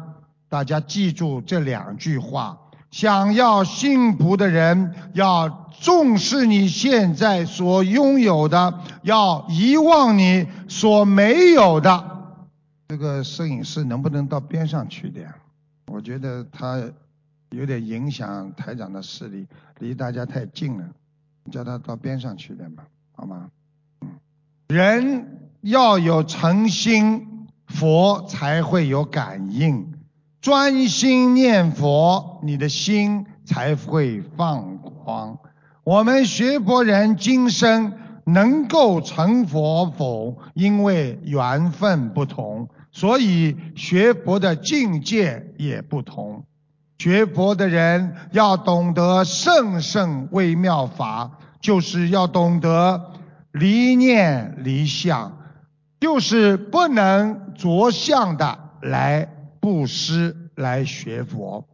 [0.50, 2.58] 大家记住这两句话：
[2.90, 8.74] 想要幸福的人，要重视你现在所拥有的，
[9.04, 12.08] 要遗忘你所没有的。
[12.90, 15.34] 这个摄影师能不能到边上去点？
[15.88, 16.82] 我觉得他
[17.50, 19.48] 有点影响台长的视力，
[19.80, 20.86] 离大家太近了，
[21.50, 22.84] 叫他到边上去点吧，
[23.14, 23.50] 好吗？
[24.02, 24.10] 嗯，
[24.68, 29.94] 人要有诚心，佛才会有感应。
[30.42, 35.38] 专心念佛，你的心才会放光。
[35.84, 37.94] 我们学佛人今生
[38.26, 40.38] 能够成佛否？
[40.54, 42.68] 因为缘分不同。
[42.92, 46.44] 所以学佛的境界也不同，
[46.98, 51.32] 学佛的人要懂得圣圣微妙法，
[51.62, 53.12] 就是要懂得
[53.54, 55.38] 离念离相，
[56.02, 59.30] 就是不能着相的来
[59.62, 61.66] 布施来学佛。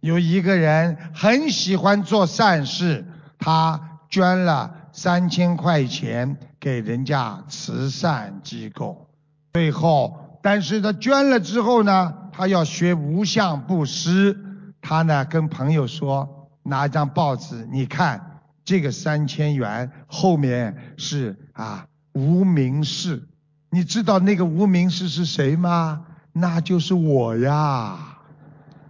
[0.00, 3.04] 有一个人很喜欢做善事。
[3.36, 9.10] 他捐了三千块钱给人家慈善机构。
[9.52, 14.38] 最后，但是他捐了之后呢，他要学无相布施。
[14.80, 23.28] 他呢跟朋友说，拿一张报纸，你看这个三千元后面是啊无名氏，
[23.74, 26.02] 你知道那个无名氏是谁吗？
[26.32, 27.98] 那就是我呀。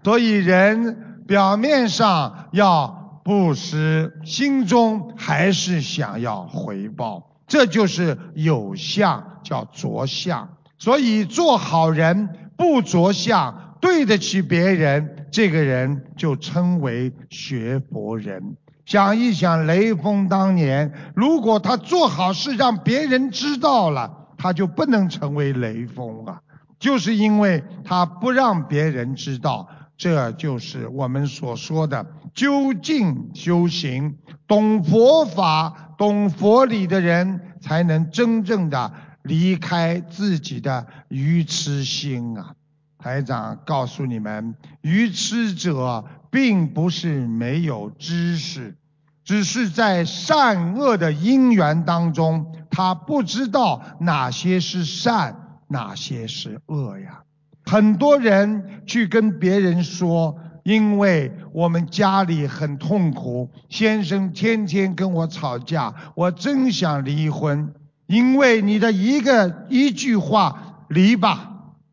[0.03, 10.51] 所以人表面上要布施，心中还是想要回报，这就是有相叫着相。
[10.76, 12.28] 所以做好人
[12.59, 18.59] 不着相，对得起别人，这个人就称为学佛人。
[18.85, 26.42] 想一想，雷锋当年，如果他做好事让别人知道了，他就不能成为雷锋啊，
[26.78, 29.66] 就是因为他不让别人知道。
[29.97, 38.92] 这就是我们所说的究竟修行，懂佛法、懂佛理的人，才能真正的
[39.22, 42.55] 离开自己的愚痴心啊！
[42.99, 48.76] 台长告诉你们，愚痴者并不是没有知识，
[49.24, 57.22] 只是在善恶的因缘当中，他不知道哪些是善，哪些是恶呀。
[57.64, 67.72] 很多人去跟别人说，因为我们家里很痛苦，先生天天跟我吵架，我真想离婚。
[68.06, 71.50] 因为你的一个一句话，离吧，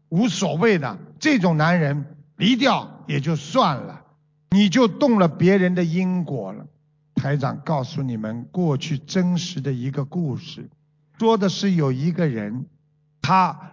[0.10, 2.06] 无所谓的，这种男人
[2.36, 4.02] 离掉也就算了，
[4.50, 6.66] 你就动了别人的因果了。
[7.22, 10.72] 台长告诉你们过去真实的一个故事，
[11.20, 12.66] 说的是有一个人，
[13.22, 13.68] 他。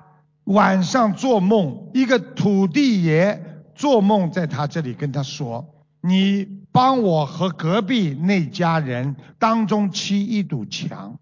[0.44, 11.18] 晚上做梦，一个土地爷做梦在他这里跟他说：“你帮我和隔壁那家人当中砌一堵墙。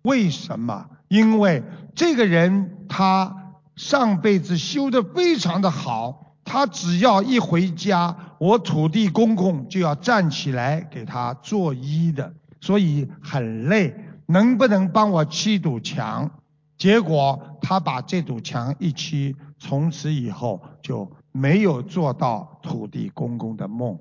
[0.00, 0.86] 为什么？
[1.08, 1.62] 因为
[1.94, 13.94] 这个人他上辈子修的非常的好，他只要一回家，我土地公公就要站起来给他作揖的，所以很累。
[14.24, 16.30] 能不能帮我砌堵墙？”
[16.78, 23.98] 结果他把这堵墙一砌，从此以后就没有做到土地公公的梦。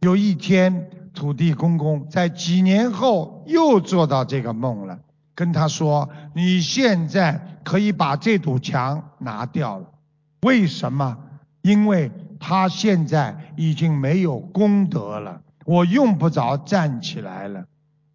[0.00, 4.98] 有一天，土地公公在几年后又做到这个梦了，
[5.36, 9.86] 跟他说：“你现在可以把这堵墙拿掉了。
[10.42, 11.16] 为什么？
[11.62, 17.64] 因为他现在已经没有功德了，我用不着站起来了。”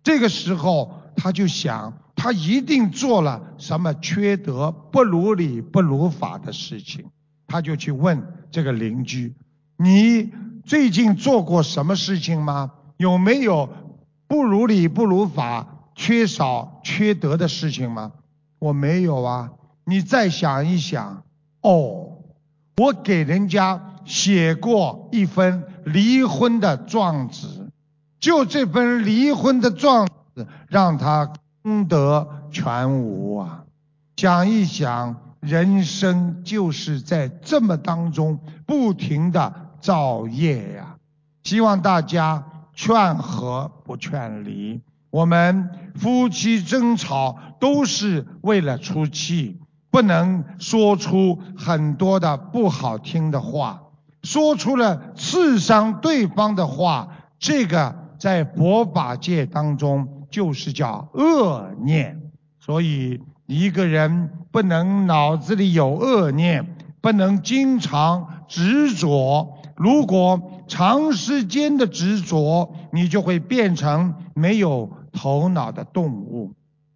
[0.04, 1.94] 这个时候，他就想。
[2.14, 7.06] 他一定做了什么缺德、不如理、不如法的事情，
[7.48, 9.34] 他就去问这个邻居
[9.76, 10.32] ：“你
[10.64, 12.74] 最近做过什么事情吗？
[12.98, 13.68] 有没有
[14.28, 18.12] 不如理、不如法、缺少缺德的事情吗
[18.60, 19.50] ？”“我没有啊。
[19.86, 21.24] ”“你再想一想。
[21.64, 22.20] ”“哦，
[22.78, 27.48] 我给人家写过一份离婚的状纸，
[28.20, 31.34] 就这份离婚的状纸让他。”
[31.64, 33.66] 功德全无啊！
[34.16, 40.96] 想一想，人生就是在这么当中不停的造业呀。
[41.44, 42.44] 希望大家
[42.74, 44.82] 劝和不劝离。
[45.12, 49.60] 我们夫妻争吵都是为了出气，
[49.92, 53.84] 不能说出很多的不好听的话，
[54.24, 57.10] 说出了刺伤对方的话，
[57.40, 60.18] 这个在佛法界当中。
[60.32, 69.58] 就是叫恶念，所以一个人不能脑子里有恶念，不能经常执着。
[69.76, 76.54] 如果长时间的执着，你就会变成没有头脑的动物。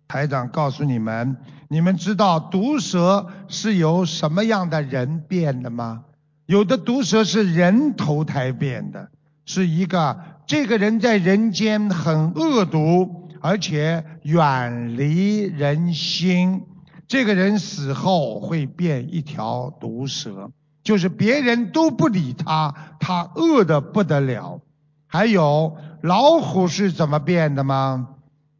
[0.08, 1.36] 台长告诉你们，
[1.68, 6.06] 你们知道毒蛇是由什么样的人变的吗？
[6.46, 9.10] 有的毒蛇是人投胎变的，
[9.46, 13.24] 是一个这个人在人间很恶毒。
[13.42, 16.64] 而且远离人心，
[17.08, 20.50] 这个人死后会变一条毒蛇，
[20.84, 24.62] 就是别人都不理他，他饿得不得了。
[25.06, 28.08] 还有老虎是怎么变的吗？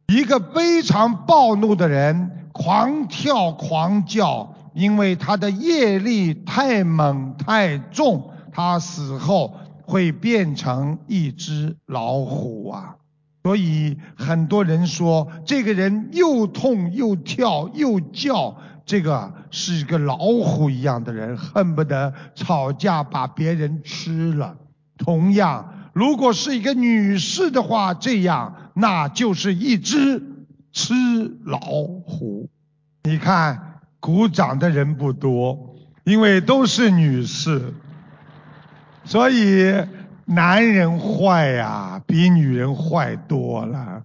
[0.06, 12.96] 一个非常暴怒的人，狂跳狂叫，因为他的业力太猛太重，他死后会变成一只老虎啊。
[13.42, 18.54] 所以很多人说，这个人又痛又跳又叫，
[18.84, 24.56] 这个是一个老虎一样的人，恨不得吵架把别人吃了。
[24.98, 30.22] 同样，如果是一个女士的话，这样那就是一只
[30.72, 30.84] 吃
[31.44, 32.50] 老虎。
[33.04, 33.65] 你看，
[34.06, 37.74] 鼓掌的人不多，因为都是女士，
[39.04, 39.74] 所以
[40.26, 44.04] 男人坏呀，比女人坏多了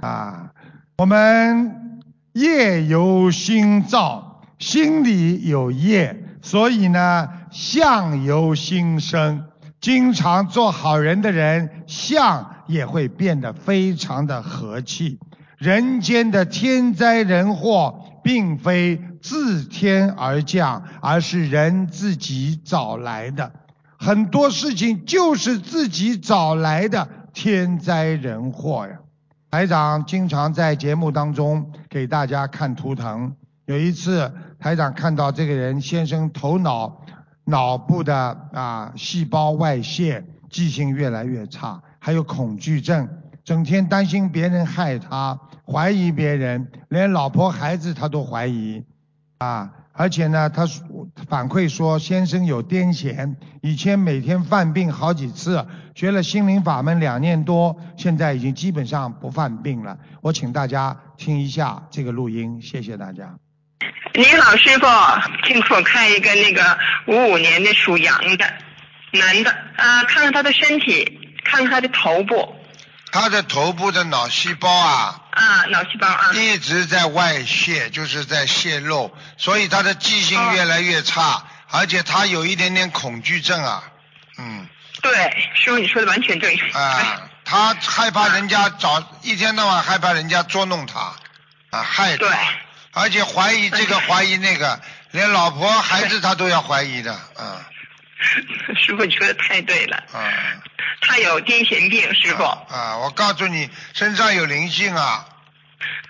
[0.00, 0.50] 啊。
[0.96, 2.00] 我们
[2.32, 9.44] 业由心造，心里有业，所以呢，相由心生。
[9.78, 15.18] 经常做好人的人，相也会变得非常的和气。
[15.58, 23.52] 人间的天灾人祸，并非自天而降，而是人自己找来的。
[23.98, 28.98] 很多事情就是自己找来的天灾人祸呀。
[29.50, 33.34] 台长经常在节目当中给大家看图腾。
[33.66, 37.02] 有一次，台长看到这个人先生头脑。
[37.50, 38.14] 脑部的
[38.52, 43.08] 啊细胞外泄，记性越来越差，还有恐惧症，
[43.42, 48.84] 整天担心别人害他，怀疑别人，连老婆孩子他都怀疑，
[49.38, 50.66] 啊，而且呢，他
[51.28, 55.64] 反馈说先生有癫痫，以前每天犯病好几次，
[55.94, 59.96] 学了心灵法门两年多，现在已经基本上不犯病了。
[60.22, 63.36] 我请大家听一下这个录音，谢谢大家。
[64.14, 64.86] 你好，师傅，
[65.44, 68.44] 请给我看一个那个五五年的属羊的
[69.12, 72.54] 男的啊，看看他的身体，看看他的头部。
[73.10, 75.20] 他的头部的脑细胞啊。
[75.30, 76.32] 啊，脑细胞啊。
[76.34, 83.82] 一直在外泄，就是在泄露，所以他的记性越来越差，而且他有一点点恐惧症啊。
[84.38, 84.68] 嗯。
[85.00, 85.12] 对，
[85.54, 86.56] 师傅你说的完全对。
[86.72, 91.14] 啊，他害怕人家找，一天到晚害怕人家捉弄他，
[91.70, 92.16] 啊，害他。
[92.16, 92.30] 对。
[92.92, 94.80] 而且怀疑这个怀疑那个，
[95.12, 97.62] 连老婆孩子他都要怀疑的，啊。
[98.84, 99.96] 师傅，你说的太对了。
[100.12, 100.32] 啊。
[101.00, 102.42] 他有癫痫病，师傅。
[102.42, 105.24] 啊，我告诉你，身上有灵性啊。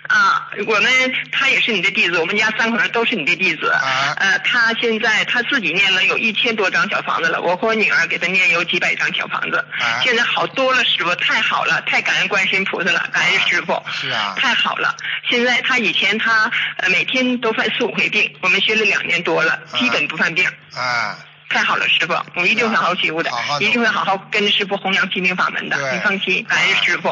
[0.07, 0.91] 啊，我们
[1.31, 3.69] 他也是你的弟子，我们家三口人都是你的弟子。
[3.69, 4.15] 啊。
[4.17, 9.57] 呃，他现在他自己念了有一千多张小房子了，我和我女儿给他念有几百张小房子。
[9.79, 10.01] 啊。
[10.03, 13.83] 现在好多了，师傅，太好了，太感恩观世音菩萨了，感恩师傅。
[13.91, 14.33] 是啊。
[14.35, 14.95] 太好了，
[15.29, 20.49] 现在他以前他呃每天都犯四五回病，我们学了两年多了，基本不犯病。
[20.73, 21.15] 啊。
[21.49, 23.29] 太好了，师傅，我一定会好好学悟的，
[23.59, 27.09] 一定会好好跟着师傅弘扬心灵法门的，你放心，感恩师傅。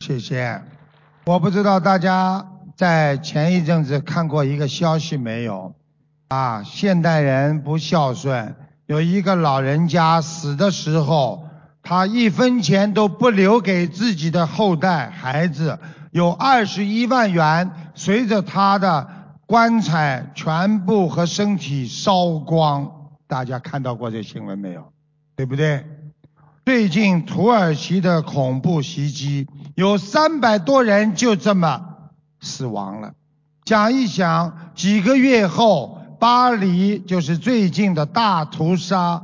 [0.00, 0.60] 谢谢。
[1.24, 2.44] 我不知道大家
[2.76, 5.74] 在前一阵子看过一个消息没有？
[6.28, 8.56] 啊，现代人不孝顺，
[8.86, 11.48] 有一个老人家死的时候，
[11.82, 15.78] 他一分钱都不留给自己的后代孩子，
[16.10, 19.08] 有二十一万元随着他的
[19.46, 22.99] 棺材全部和身体烧光。
[23.30, 24.92] 大家看到过这新闻没有？
[25.36, 25.86] 对不对？
[26.66, 32.10] 最近土耳其的恐怖袭击，有三百多人就这么
[32.40, 33.14] 死亡了。
[33.66, 39.22] 想一想，几个月后，巴黎就是最近的大屠杀，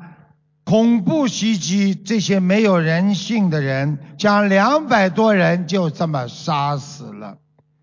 [0.65, 7.39] 恐怖袭击，这些没有人性的人，将两百多人就这么杀死了，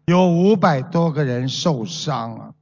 [0.05, 2.53] 有五百多个人受伤了。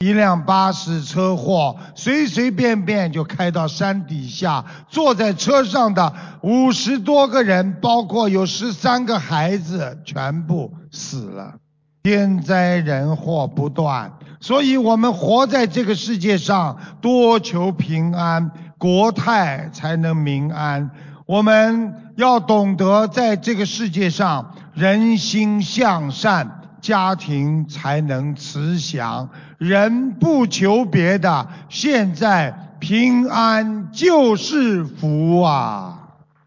[0.00, 11.54] 一辆巴士车祸，随随便便就开到山底下，坐在车上的五十多个人，包括有十三个孩子，全部死了。
[12.02, 20.90] 天灾人祸不断，所以我们活在这个世界上，多求平安，国泰才能民安。
[21.24, 26.52] 我们要懂得在这个世界上，人心向善。
[26.78, 29.28] 家庭才能慈祥，
[29.58, 36.02] 人不求别的，现在平安就是福啊！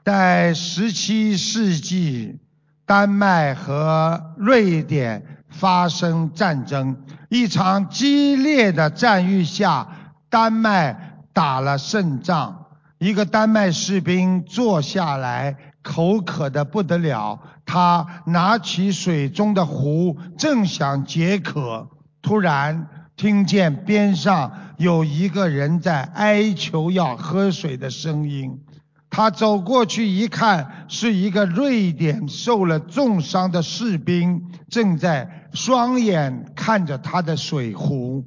[0.06, 2.40] 在十七世纪，
[2.86, 6.98] 丹麦和瑞典发生战争，
[7.30, 9.88] 一场激烈的战役下，
[10.30, 12.66] 丹麦打了胜仗。
[12.98, 15.56] 一个丹麦士兵坐下来。
[15.82, 21.88] 口渴的不得了，他拿起水中的壶，正想解渴，
[22.22, 22.86] 突然
[23.20, 28.62] 听见边上有一个人在哀求要喝水的声音。
[29.10, 38.24] 他走过去一看，是一个瑞典受了重伤的士兵，正在双眼看着他的水壶。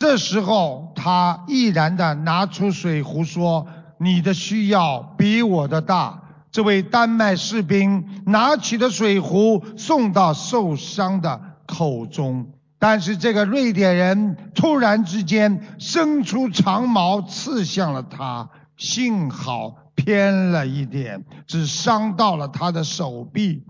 [0.00, 3.68] 这时候，他毅然的拿出水壶说
[4.00, 6.20] ：“你的需要比我的大。”
[6.50, 12.48] 这位丹麦士兵拿起的水壶，送到受伤的口中。
[12.86, 23.64] 但是这个瑞典人突然之间伸出长矛刺向了他，幸好偏了一点，只伤到了他的手臂。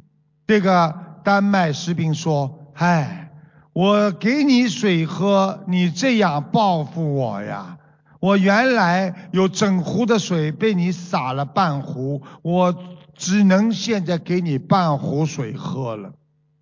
[0.49, 0.93] 这个
[1.23, 3.31] 丹麦士兵说：“唉，
[3.73, 7.79] 我给你水喝，你这样报复我呀？
[8.19, 12.75] 我原来有整壶的水，被你洒了半壶，我
[13.15, 16.15] 只能现在给你半壶水喝了。”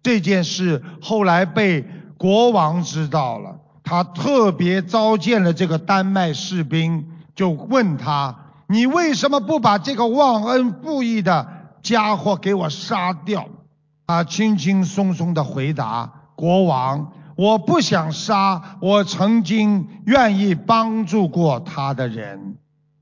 [0.05, 1.87] 这件事后来被
[2.23, 7.05] 国王知道了，他特别召见了这个丹麦士兵，
[7.35, 8.37] 就问他
[8.71, 11.49] ：“你为什么不把这个忘恩负义的
[11.83, 13.49] 家伙给我杀掉？”
[14.07, 22.55] 他轻轻松松的回答：“国王，我不想杀我曾经愿意帮助过他的人。”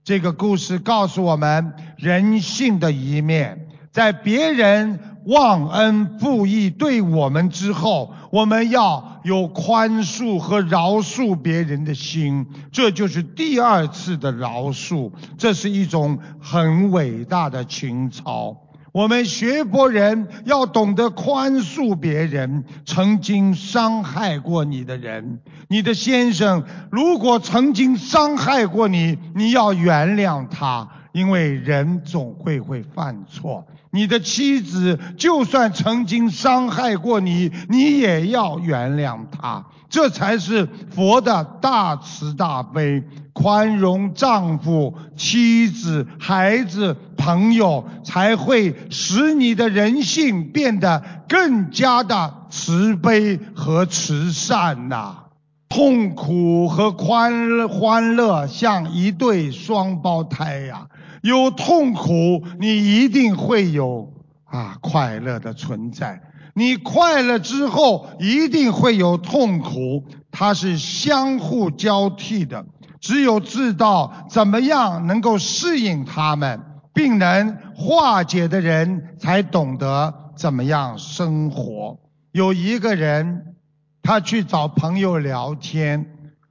[0.03, 4.99] 这个故事告诉我们人性的一面，在别人。
[5.27, 18.57] 忘恩负义对我们之后，我们要有宽恕和饶恕别人的心，这就是第二次的饶恕，这是一种很伟大的情操。
[18.93, 33.65] 我们学佛人要懂得宽恕别人，曾经伤害过你的人，你的先生如果曾经伤害过你，你要原谅他，因为人总会会犯错。
[33.93, 39.65] 你的妻子就算曾经伤害过你，你也要原谅她。
[39.89, 55.25] 这才是佛的大慈大悲，宽容丈夫、妻子、孩子、朋友，才会使你的人性变得更加的慈悲和慈善呐。
[55.69, 60.87] 痛苦和欢欢乐像一对双胞胎呀。
[61.23, 64.13] 有痛苦，你一定会有
[64.45, 66.23] 啊快乐的存在。
[66.55, 72.65] 你快乐之后，一定会有痛苦，它是相互交替的。
[73.01, 76.61] 只有知道怎么样能够适应他们，
[76.93, 81.99] 并能化解的人，才懂得怎么样生活。
[82.33, 83.55] 有一个人，
[84.03, 86.07] 他去找朋友聊天，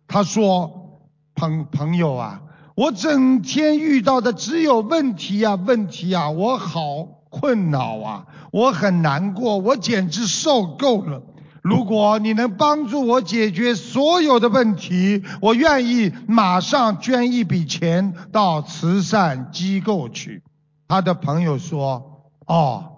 [0.08, 1.02] 他说
[1.36, 2.42] ：“朋朋友啊。”
[2.80, 11.22] 我整天遇到的只有问题呀，问题呀，我好困扰啊，我很难过，我简直受够了。
[11.62, 20.42] 如果你能帮助我解决所有的问题，我愿意马上捐一笔钱到慈善机构去。
[20.88, 22.94] 他的朋友说：“哦，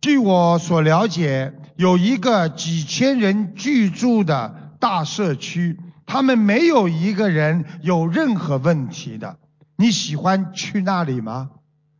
[0.00, 5.78] 据我所了解，有一个几千人居住的大社区。”
[6.10, 9.36] 他们没有一个人有任何问题的。
[9.76, 11.50] 你喜欢去那里吗？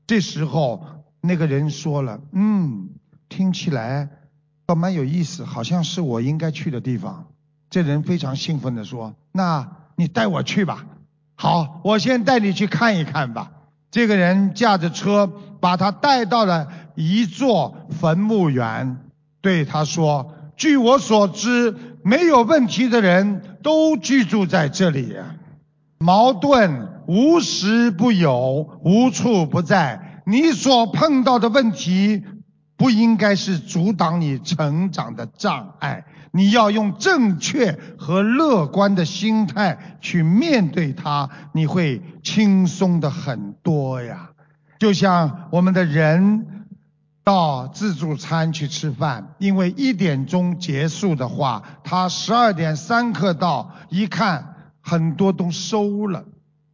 [0.05, 0.85] 这时候
[1.21, 2.89] 那个人说了：“嗯，
[3.29, 4.09] 听起来
[4.67, 7.29] 倒蛮有意思，好像是我应该去的地方。”
[7.71, 10.87] 这人非常兴奋地说：“那你带我去吧。”
[11.39, 13.53] 好，我先带你去看一看吧。
[13.93, 18.99] 这个人驾着车把他带到了一座坟墓园，
[19.41, 25.17] 对他说：“据我所知。”没有问题的人都居住在这里，
[25.99, 30.23] 矛盾无时不有，无处不在。
[30.27, 32.23] 你所碰到的问题
[32.77, 44.31] 不应该是阻挡你成长的障碍，你要用正确和乐观的心态去面对它，你会轻松的很多呀。
[44.79, 46.60] 就像我们的人。
[47.23, 56.25] 到自助餐去吃饭，因为一点钟结束的话，他十二点三刻到，一看很多都收了，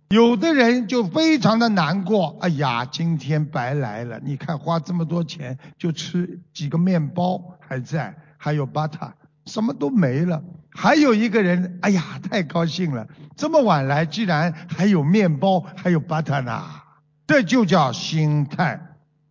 [0.09, 9.11] 有的人就非常的难过，哎呀，今天白来了，你看花这么多钱就吃几个面包还在，还有 butter，
[9.47, 10.43] 什么都没了。
[10.71, 16.63] 还有一个人，哎呀，太高兴了，这么晚来居然还有面包，还有 butter 呢，
[17.27, 18.81] 这就叫心态。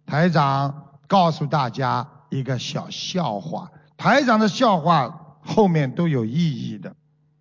[0.06, 0.85] 台长。
[1.08, 6.96] 告诉大家一个小笑话，台长的笑话后面都有意义的。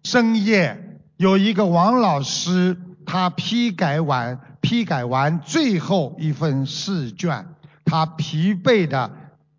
[0.04, 7.46] 深夜有一个王老师，他批改完批改完最后一份试卷，
[7.84, 9.10] 他疲惫的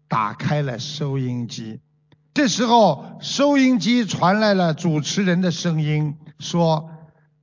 [0.08, 1.80] 打开了收音机。
[2.34, 6.90] 这时候收音机传来了主持人的声音，说：“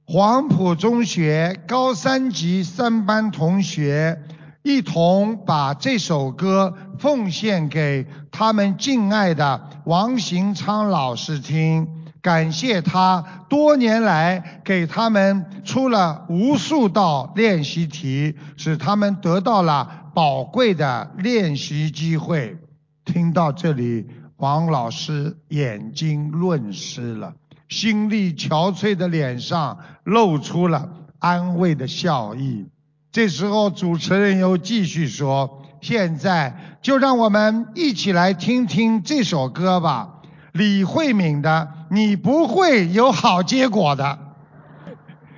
[0.05, 4.23] 黄埔中学高三级三班同学。”
[4.63, 11.89] 一同把这首歌奉献给他们敬爱的王行昌老师听，
[12.23, 22.57] 感谢他多年来给他们出了无数道练习题，使他们得到了宝贵的练习机会。
[23.05, 24.07] 听到这里，
[24.37, 27.35] 王老师眼睛润湿了，
[27.69, 30.89] 心力憔悴的脸上露出了
[31.19, 32.69] 安慰的笑意。
[33.13, 40.09] 这时候主持人又继续说：“现在就让我们一起来听听这首歌吧，
[40.53, 44.05] 李慧敏的《你不会有好结果的》。”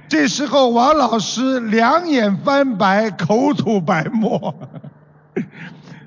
[0.07, 4.55] 这时候王老师两眼翻白，口吐白沫。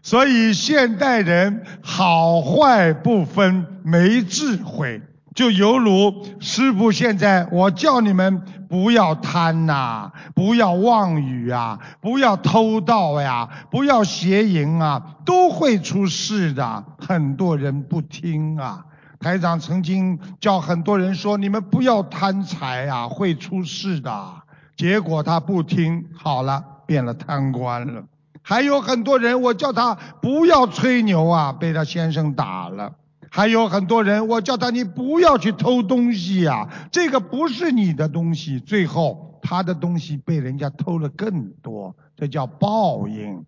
[0.01, 5.01] 所以现代人好坏不分，没智慧，
[5.38, 16.84] 就犹如师傅现在我叫你们不要贪呐、不要妄语啊，不要偷盗呀、不要邪淫啊，都会出事的。
[16.98, 18.84] 很多人不听啊。
[19.20, 24.12] 台长曾经叫很多人说：“你们不要贪财啊、会出事的。”
[24.76, 28.02] 结果他不听，好了，变了贪官了。
[28.42, 32.92] 还有很多人，我叫他不要吹牛啊，被他先生打了。
[33.30, 38.59] 还有很多人，我叫他你不要去偷东西呀、这个不是你的东西。
[38.59, 43.45] 最后他的东西被人家偷了更多，这叫报应。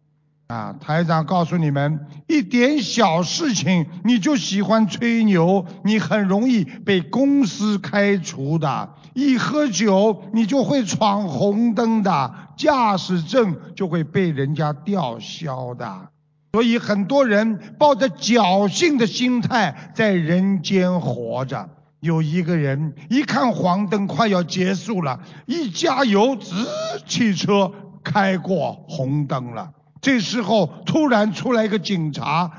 [0.47, 8.89] 啊，台长告诉你们，一点小事情你就喜欢吹牛，你很容易被公司开除的。
[9.13, 16.09] 一喝酒你就会闯红灯的，驾驶证就会被人家吊销的。
[16.51, 21.69] 所以很多人抱着侥幸的心态在人间活着。
[21.99, 26.65] 有一个人一看黄灯快要结束了，一加油，滋，
[27.05, 27.71] 汽车
[28.03, 29.71] 开过红灯了。
[29.99, 32.49] 这时候突然出来一个警察，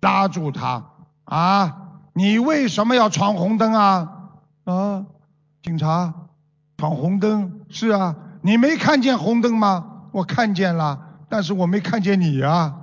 [0.00, 0.86] 拉住他
[1.24, 1.76] 啊！
[2.14, 4.08] 你为什么要闯红灯啊？
[4.64, 5.04] 啊，
[5.62, 6.14] 警察，
[6.78, 9.84] 闯红灯是啊，你没看见红灯吗？
[10.12, 12.74] 我看见了，但是我没看见你啊。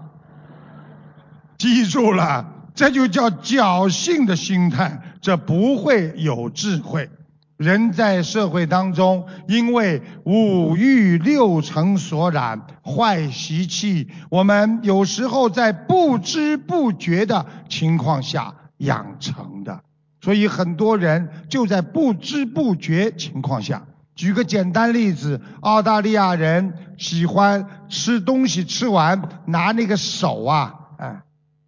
[1.66, 2.46] 记住了，
[2.76, 7.10] 这就叫侥幸的心态，这不会有智慧。
[7.58, 19.82] 人在社会当中，因为五欲六尘所染，坏习气，我们有时候在不知不觉的情况下养成的。
[20.22, 23.82] 所以很多人就在不知不觉情况下。
[24.16, 31.22] 举个简单例子，澳大利亚人喜欢吃东西，吃完拿那个手啊，哎，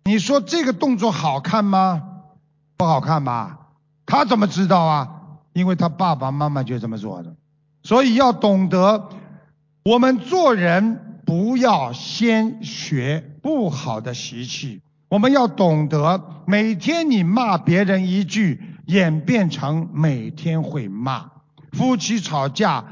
[0.08, 2.02] 你说这个动作好看吗？
[2.78, 3.60] 不好看吧？
[4.06, 5.10] 他怎么知道啊？
[5.52, 7.36] 因为他爸爸妈妈就这么做的。
[7.84, 9.10] 所以要懂得，
[9.84, 21.32] 我们做人不要先学不好的习气，我们要懂得，每天你骂别人一句，演变成每天会骂。
[21.74, 22.86] 夫妻吵架，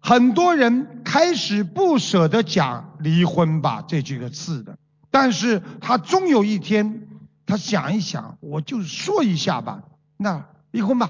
[0.00, 4.78] 很多人开始不舍得讲离婚吧这几个字的，
[5.14, 7.06] 但是他终有一天，
[7.46, 9.84] 他想一想，我就说一下吧，
[10.16, 11.08] 那离婚吧，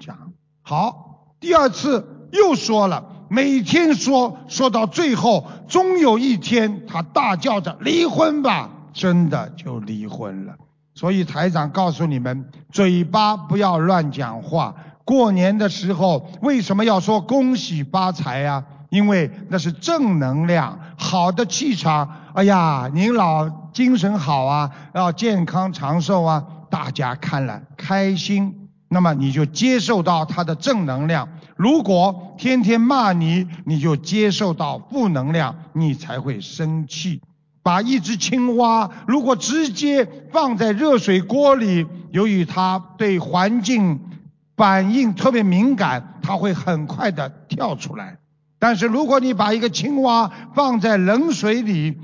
[0.00, 10.56] 讲好，第二次又说了，每天说，说到最后，终有一天他大叫着离婚吧，真的就离婚了。
[10.96, 14.74] 所以台长告诉你们，嘴巴不要乱讲话。
[15.04, 22.19] 过年的时候为什么要说恭喜发财呀、因为那是正能量，好的气场。
[22.32, 31.28] 哎呀，您老精神好啊，要健康长寿啊，大家看了开心，那么你就接受到他的正能量。
[31.56, 37.20] 如果天天骂你，你就接受到负能量，你才会生气。
[37.62, 44.00] 把一只青蛙如果直接放在热水锅里，由于它对环境
[44.56, 48.18] 反应特别敏感，它会很快的跳出来。
[48.58, 51.98] 但是如果你把一个青蛙放在冷水里，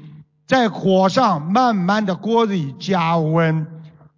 [0.47, 3.67] 在火上慢慢的锅里加温，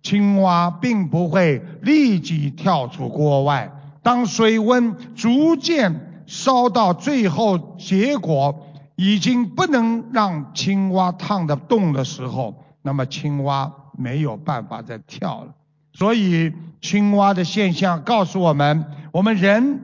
[0.02, 3.72] 青蛙并不会立即跳出锅外。
[4.02, 8.66] 当水温逐渐烧到最后，结果
[8.96, 15.54] 已经不能让青蛙烫得动的时候，那么青蛙没有办法再跳了。
[15.94, 19.80] 所以青蛙的现象告诉我们，我们人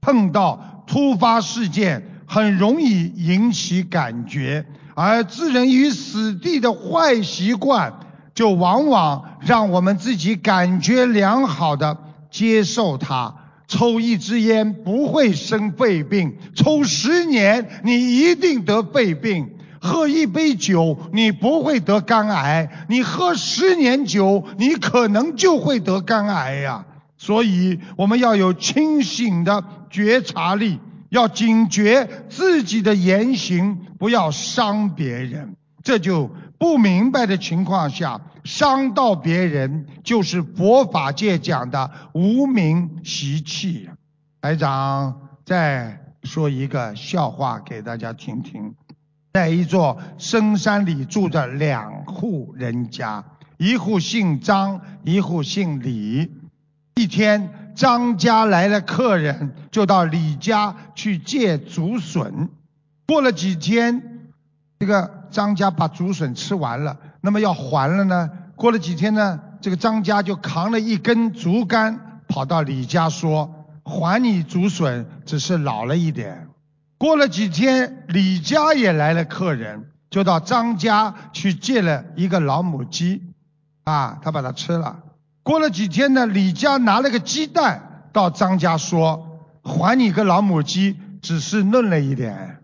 [0.00, 4.66] 碰到突发事件，很容易引起感觉，
[4.96, 8.00] 而置人于死地的坏习惯，
[8.34, 11.96] 就往往让我们自己感觉良好的
[12.32, 13.32] 接受它。
[13.68, 19.50] 抽一支烟不会生肺病，抽十年你一定得肺病。
[19.80, 26.84] 喝一杯酒，你不会得肝癌；你喝十年酒，你可能就会得肝癌呀。
[27.16, 30.80] 所以我们要有清醒的觉察力，
[31.14, 35.54] 要警觉自己的言行，不要伤别人。
[35.84, 43.92] 这就不明白的情况下，伤到别人，就是佛法界讲的无名习气呀。
[44.40, 48.74] 台长再说一个笑话给大家听听。
[49.34, 53.24] 在一座深山里住着两户人家，
[53.56, 56.32] 一户姓张，一户姓李。
[56.96, 62.48] 一天，张家来了客人，就到李家去借竹笋。
[63.06, 64.30] 过了几天，
[64.78, 68.30] 这个张家把竹笋吃完了，那么要还了呢。
[68.56, 76.48] 过了几天呢，这个张家就扛了一根竹竿，跑到李家说：“还你竹笋，只是老了一点。”
[76.96, 83.20] 过了几天，李家也来了客人，就到张家去借了一个老母鸡，
[83.82, 85.00] 啊，他把它吃了。
[85.44, 92.60] 过了几天呢，李家拿了个鸡蛋到张家说：“还你个老母鸡，只是嫩了一点。”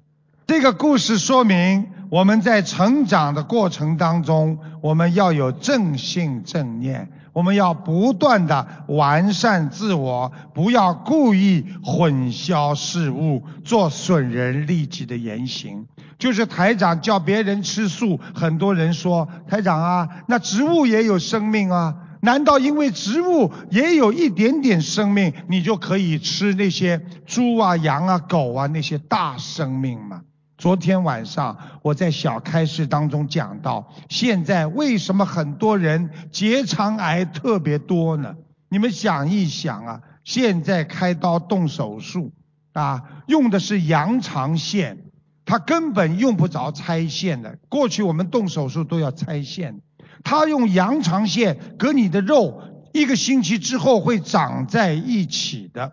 [0.49, 15.87] 这个故事说明我们在成长的过程当中，我们要有正信正念，我们要不断的完善自我，不要故意混淆事物，做损人利己的言行。
[16.19, 21.95] 就是台长叫别人吃素，很多人说台长啊，那植物也有生命啊。
[22.23, 30.23] 难道因为植物也有一点点生命，你就可以吃那些猪啊、羊啊、狗啊那些大生命吗？
[30.59, 38.35] 昨天晚上我在小开示当中讲到，现在为什么很多人结肠癌特别多呢？
[38.69, 42.33] 你们想一想啊，现在开刀动手术
[42.75, 44.99] 啊，用的是羊肠线，
[45.47, 47.59] 它根本用不着拆线的。
[47.71, 49.81] 过去我们动手术都要拆线。
[50.25, 52.63] 他用羊肠线割你的肉，
[52.93, 55.93] 一个星期之后会长在一起的。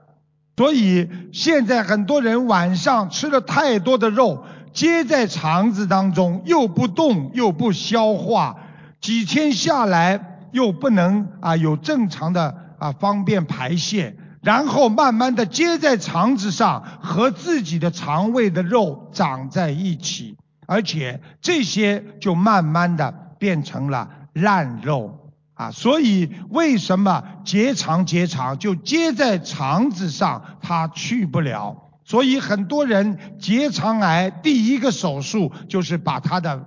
[0.55, 8.57] 所以现在很多人晚上吃了太多的肉，接在肠子当中，又不动又不消化，
[8.99, 24.09] 几天下来又不能啊有正常的啊方便排泄，然后慢慢的接在肠子上，和自己的肠胃的肉长在一起，而且这些就慢慢的变成了。
[24.41, 31.83] 烂肉啊，所以为什么结肠结肠就结在肠子上，它去不了。
[32.03, 36.65] 所以很多人结肠癌第一个手术就是把他的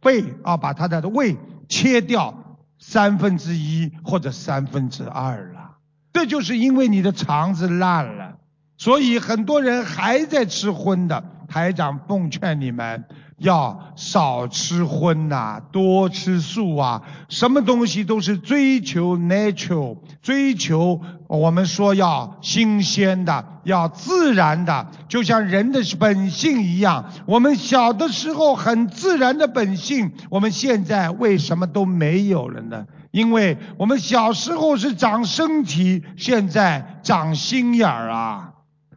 [0.00, 1.36] 肺啊，把他的胃
[1.68, 5.76] 切掉三分之一或者三分之二了。
[6.12, 8.36] 这就是因为你的肠子烂了，
[8.76, 11.22] 所以很多人还在吃荤的。
[11.48, 13.04] 台长奉劝你们。
[13.38, 17.02] 要少吃荤呐，多吃素啊！
[17.28, 27.04] 什么东西都是追求 natural，追求我们说要新鲜的，要自然的，就像人的本性一样。
[27.26, 32.86] 我们小的时候很自然的本性，我们现在为什么都没有了呢？
[33.12, 38.50] 因为我们小时候是长身体，现在长心眼儿啊！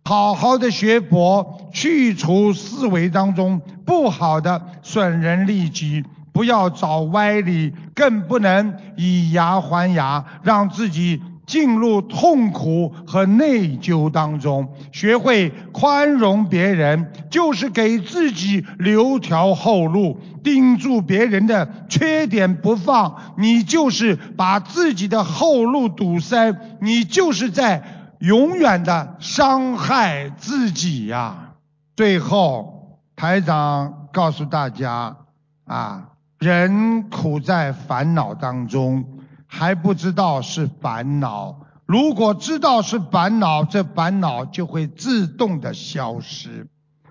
[0.03, 14.67] 好好的学佛，去除思维当中不好的损人利己，不要找歪理，更不能以牙还牙，让自己进入痛苦和内疚当中。
[14.91, 28.00] 学会宽容别人，就是给自己留条后路；盯住别人的缺点不放，你就是把自己的后路堵塞，你就是在。
[28.21, 31.55] 永远的伤害自己呀！
[31.95, 35.17] 最后，台长告诉大家
[35.65, 39.03] 啊，人苦在烦恼当中，
[39.47, 41.61] 还不知道是烦恼。
[41.87, 46.67] 如果知道是烦恼，这烦恼就会自动的消失。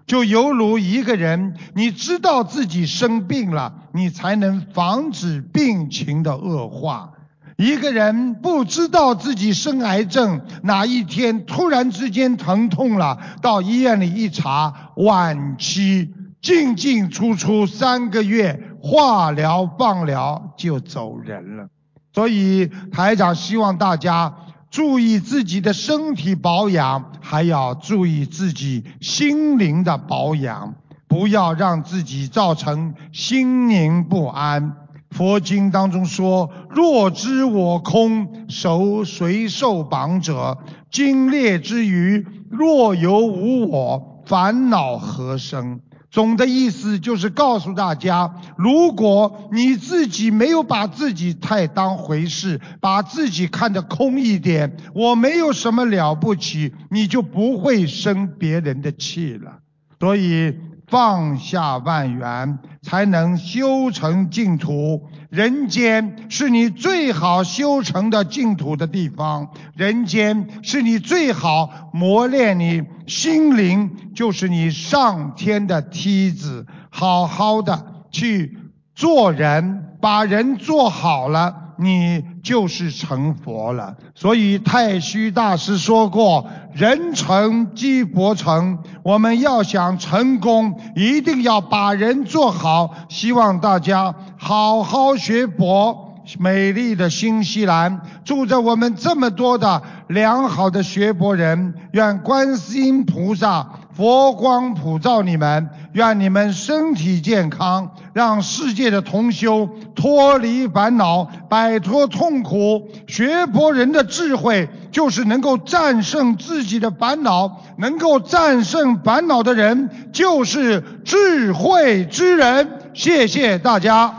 [0.06, 7.14] 就犹如一个人，你知道自己生病了，你才能防止病情的恶化。
[7.60, 16.10] 一个人不知道自己生癌症，哪一天突然之间疼痛了，到医院里一查，晚期，
[16.40, 21.68] 进进出出三个月，化疗、放疗就走人了。
[22.14, 24.34] 所以台长希望大家
[24.70, 30.76] 注意自己的身体保养，还要注意自己心灵的保养，
[31.06, 34.76] 不要让自己造成心灵不安。
[35.10, 40.58] 佛经当中说：“若知我空，受谁受绑者？
[40.90, 45.80] 精烈之余，若有无我，烦恼何生？”
[46.12, 59.58] 总的意思就是告诉大家：如果你自己没有把自己太当回事，把自己看得空一点，我没有什么了不起，你就不会生别人的气了。
[59.98, 60.54] 所以。
[60.90, 65.08] 放下万缘，才能修成净土。
[65.30, 76.66] 人间是你最好修成的净土的地方，人间是你最好磨练你心灵，就是你上天的梯子。
[76.90, 78.58] 好好的去
[78.96, 81.74] 做人，把人做好了。
[81.78, 92.94] 你就是成佛了，所以太虚大师说过：“人成即佛成。”我们要想成功，一定要把人做好。
[93.08, 96.06] 希望大家好好学佛。
[96.38, 112.88] 美丽的新西兰住着我们这么多的良好的学佛人，愿观世音菩萨佛光普照你们，愿你们身体健康，让世界的同修脱离烦恼，摆脱痛苦。
[113.06, 122.78] 学佛人的智慧就是能够战胜自己的烦恼，能够战胜烦恼的人就是智慧之人。
[122.94, 124.14] 谢谢大家。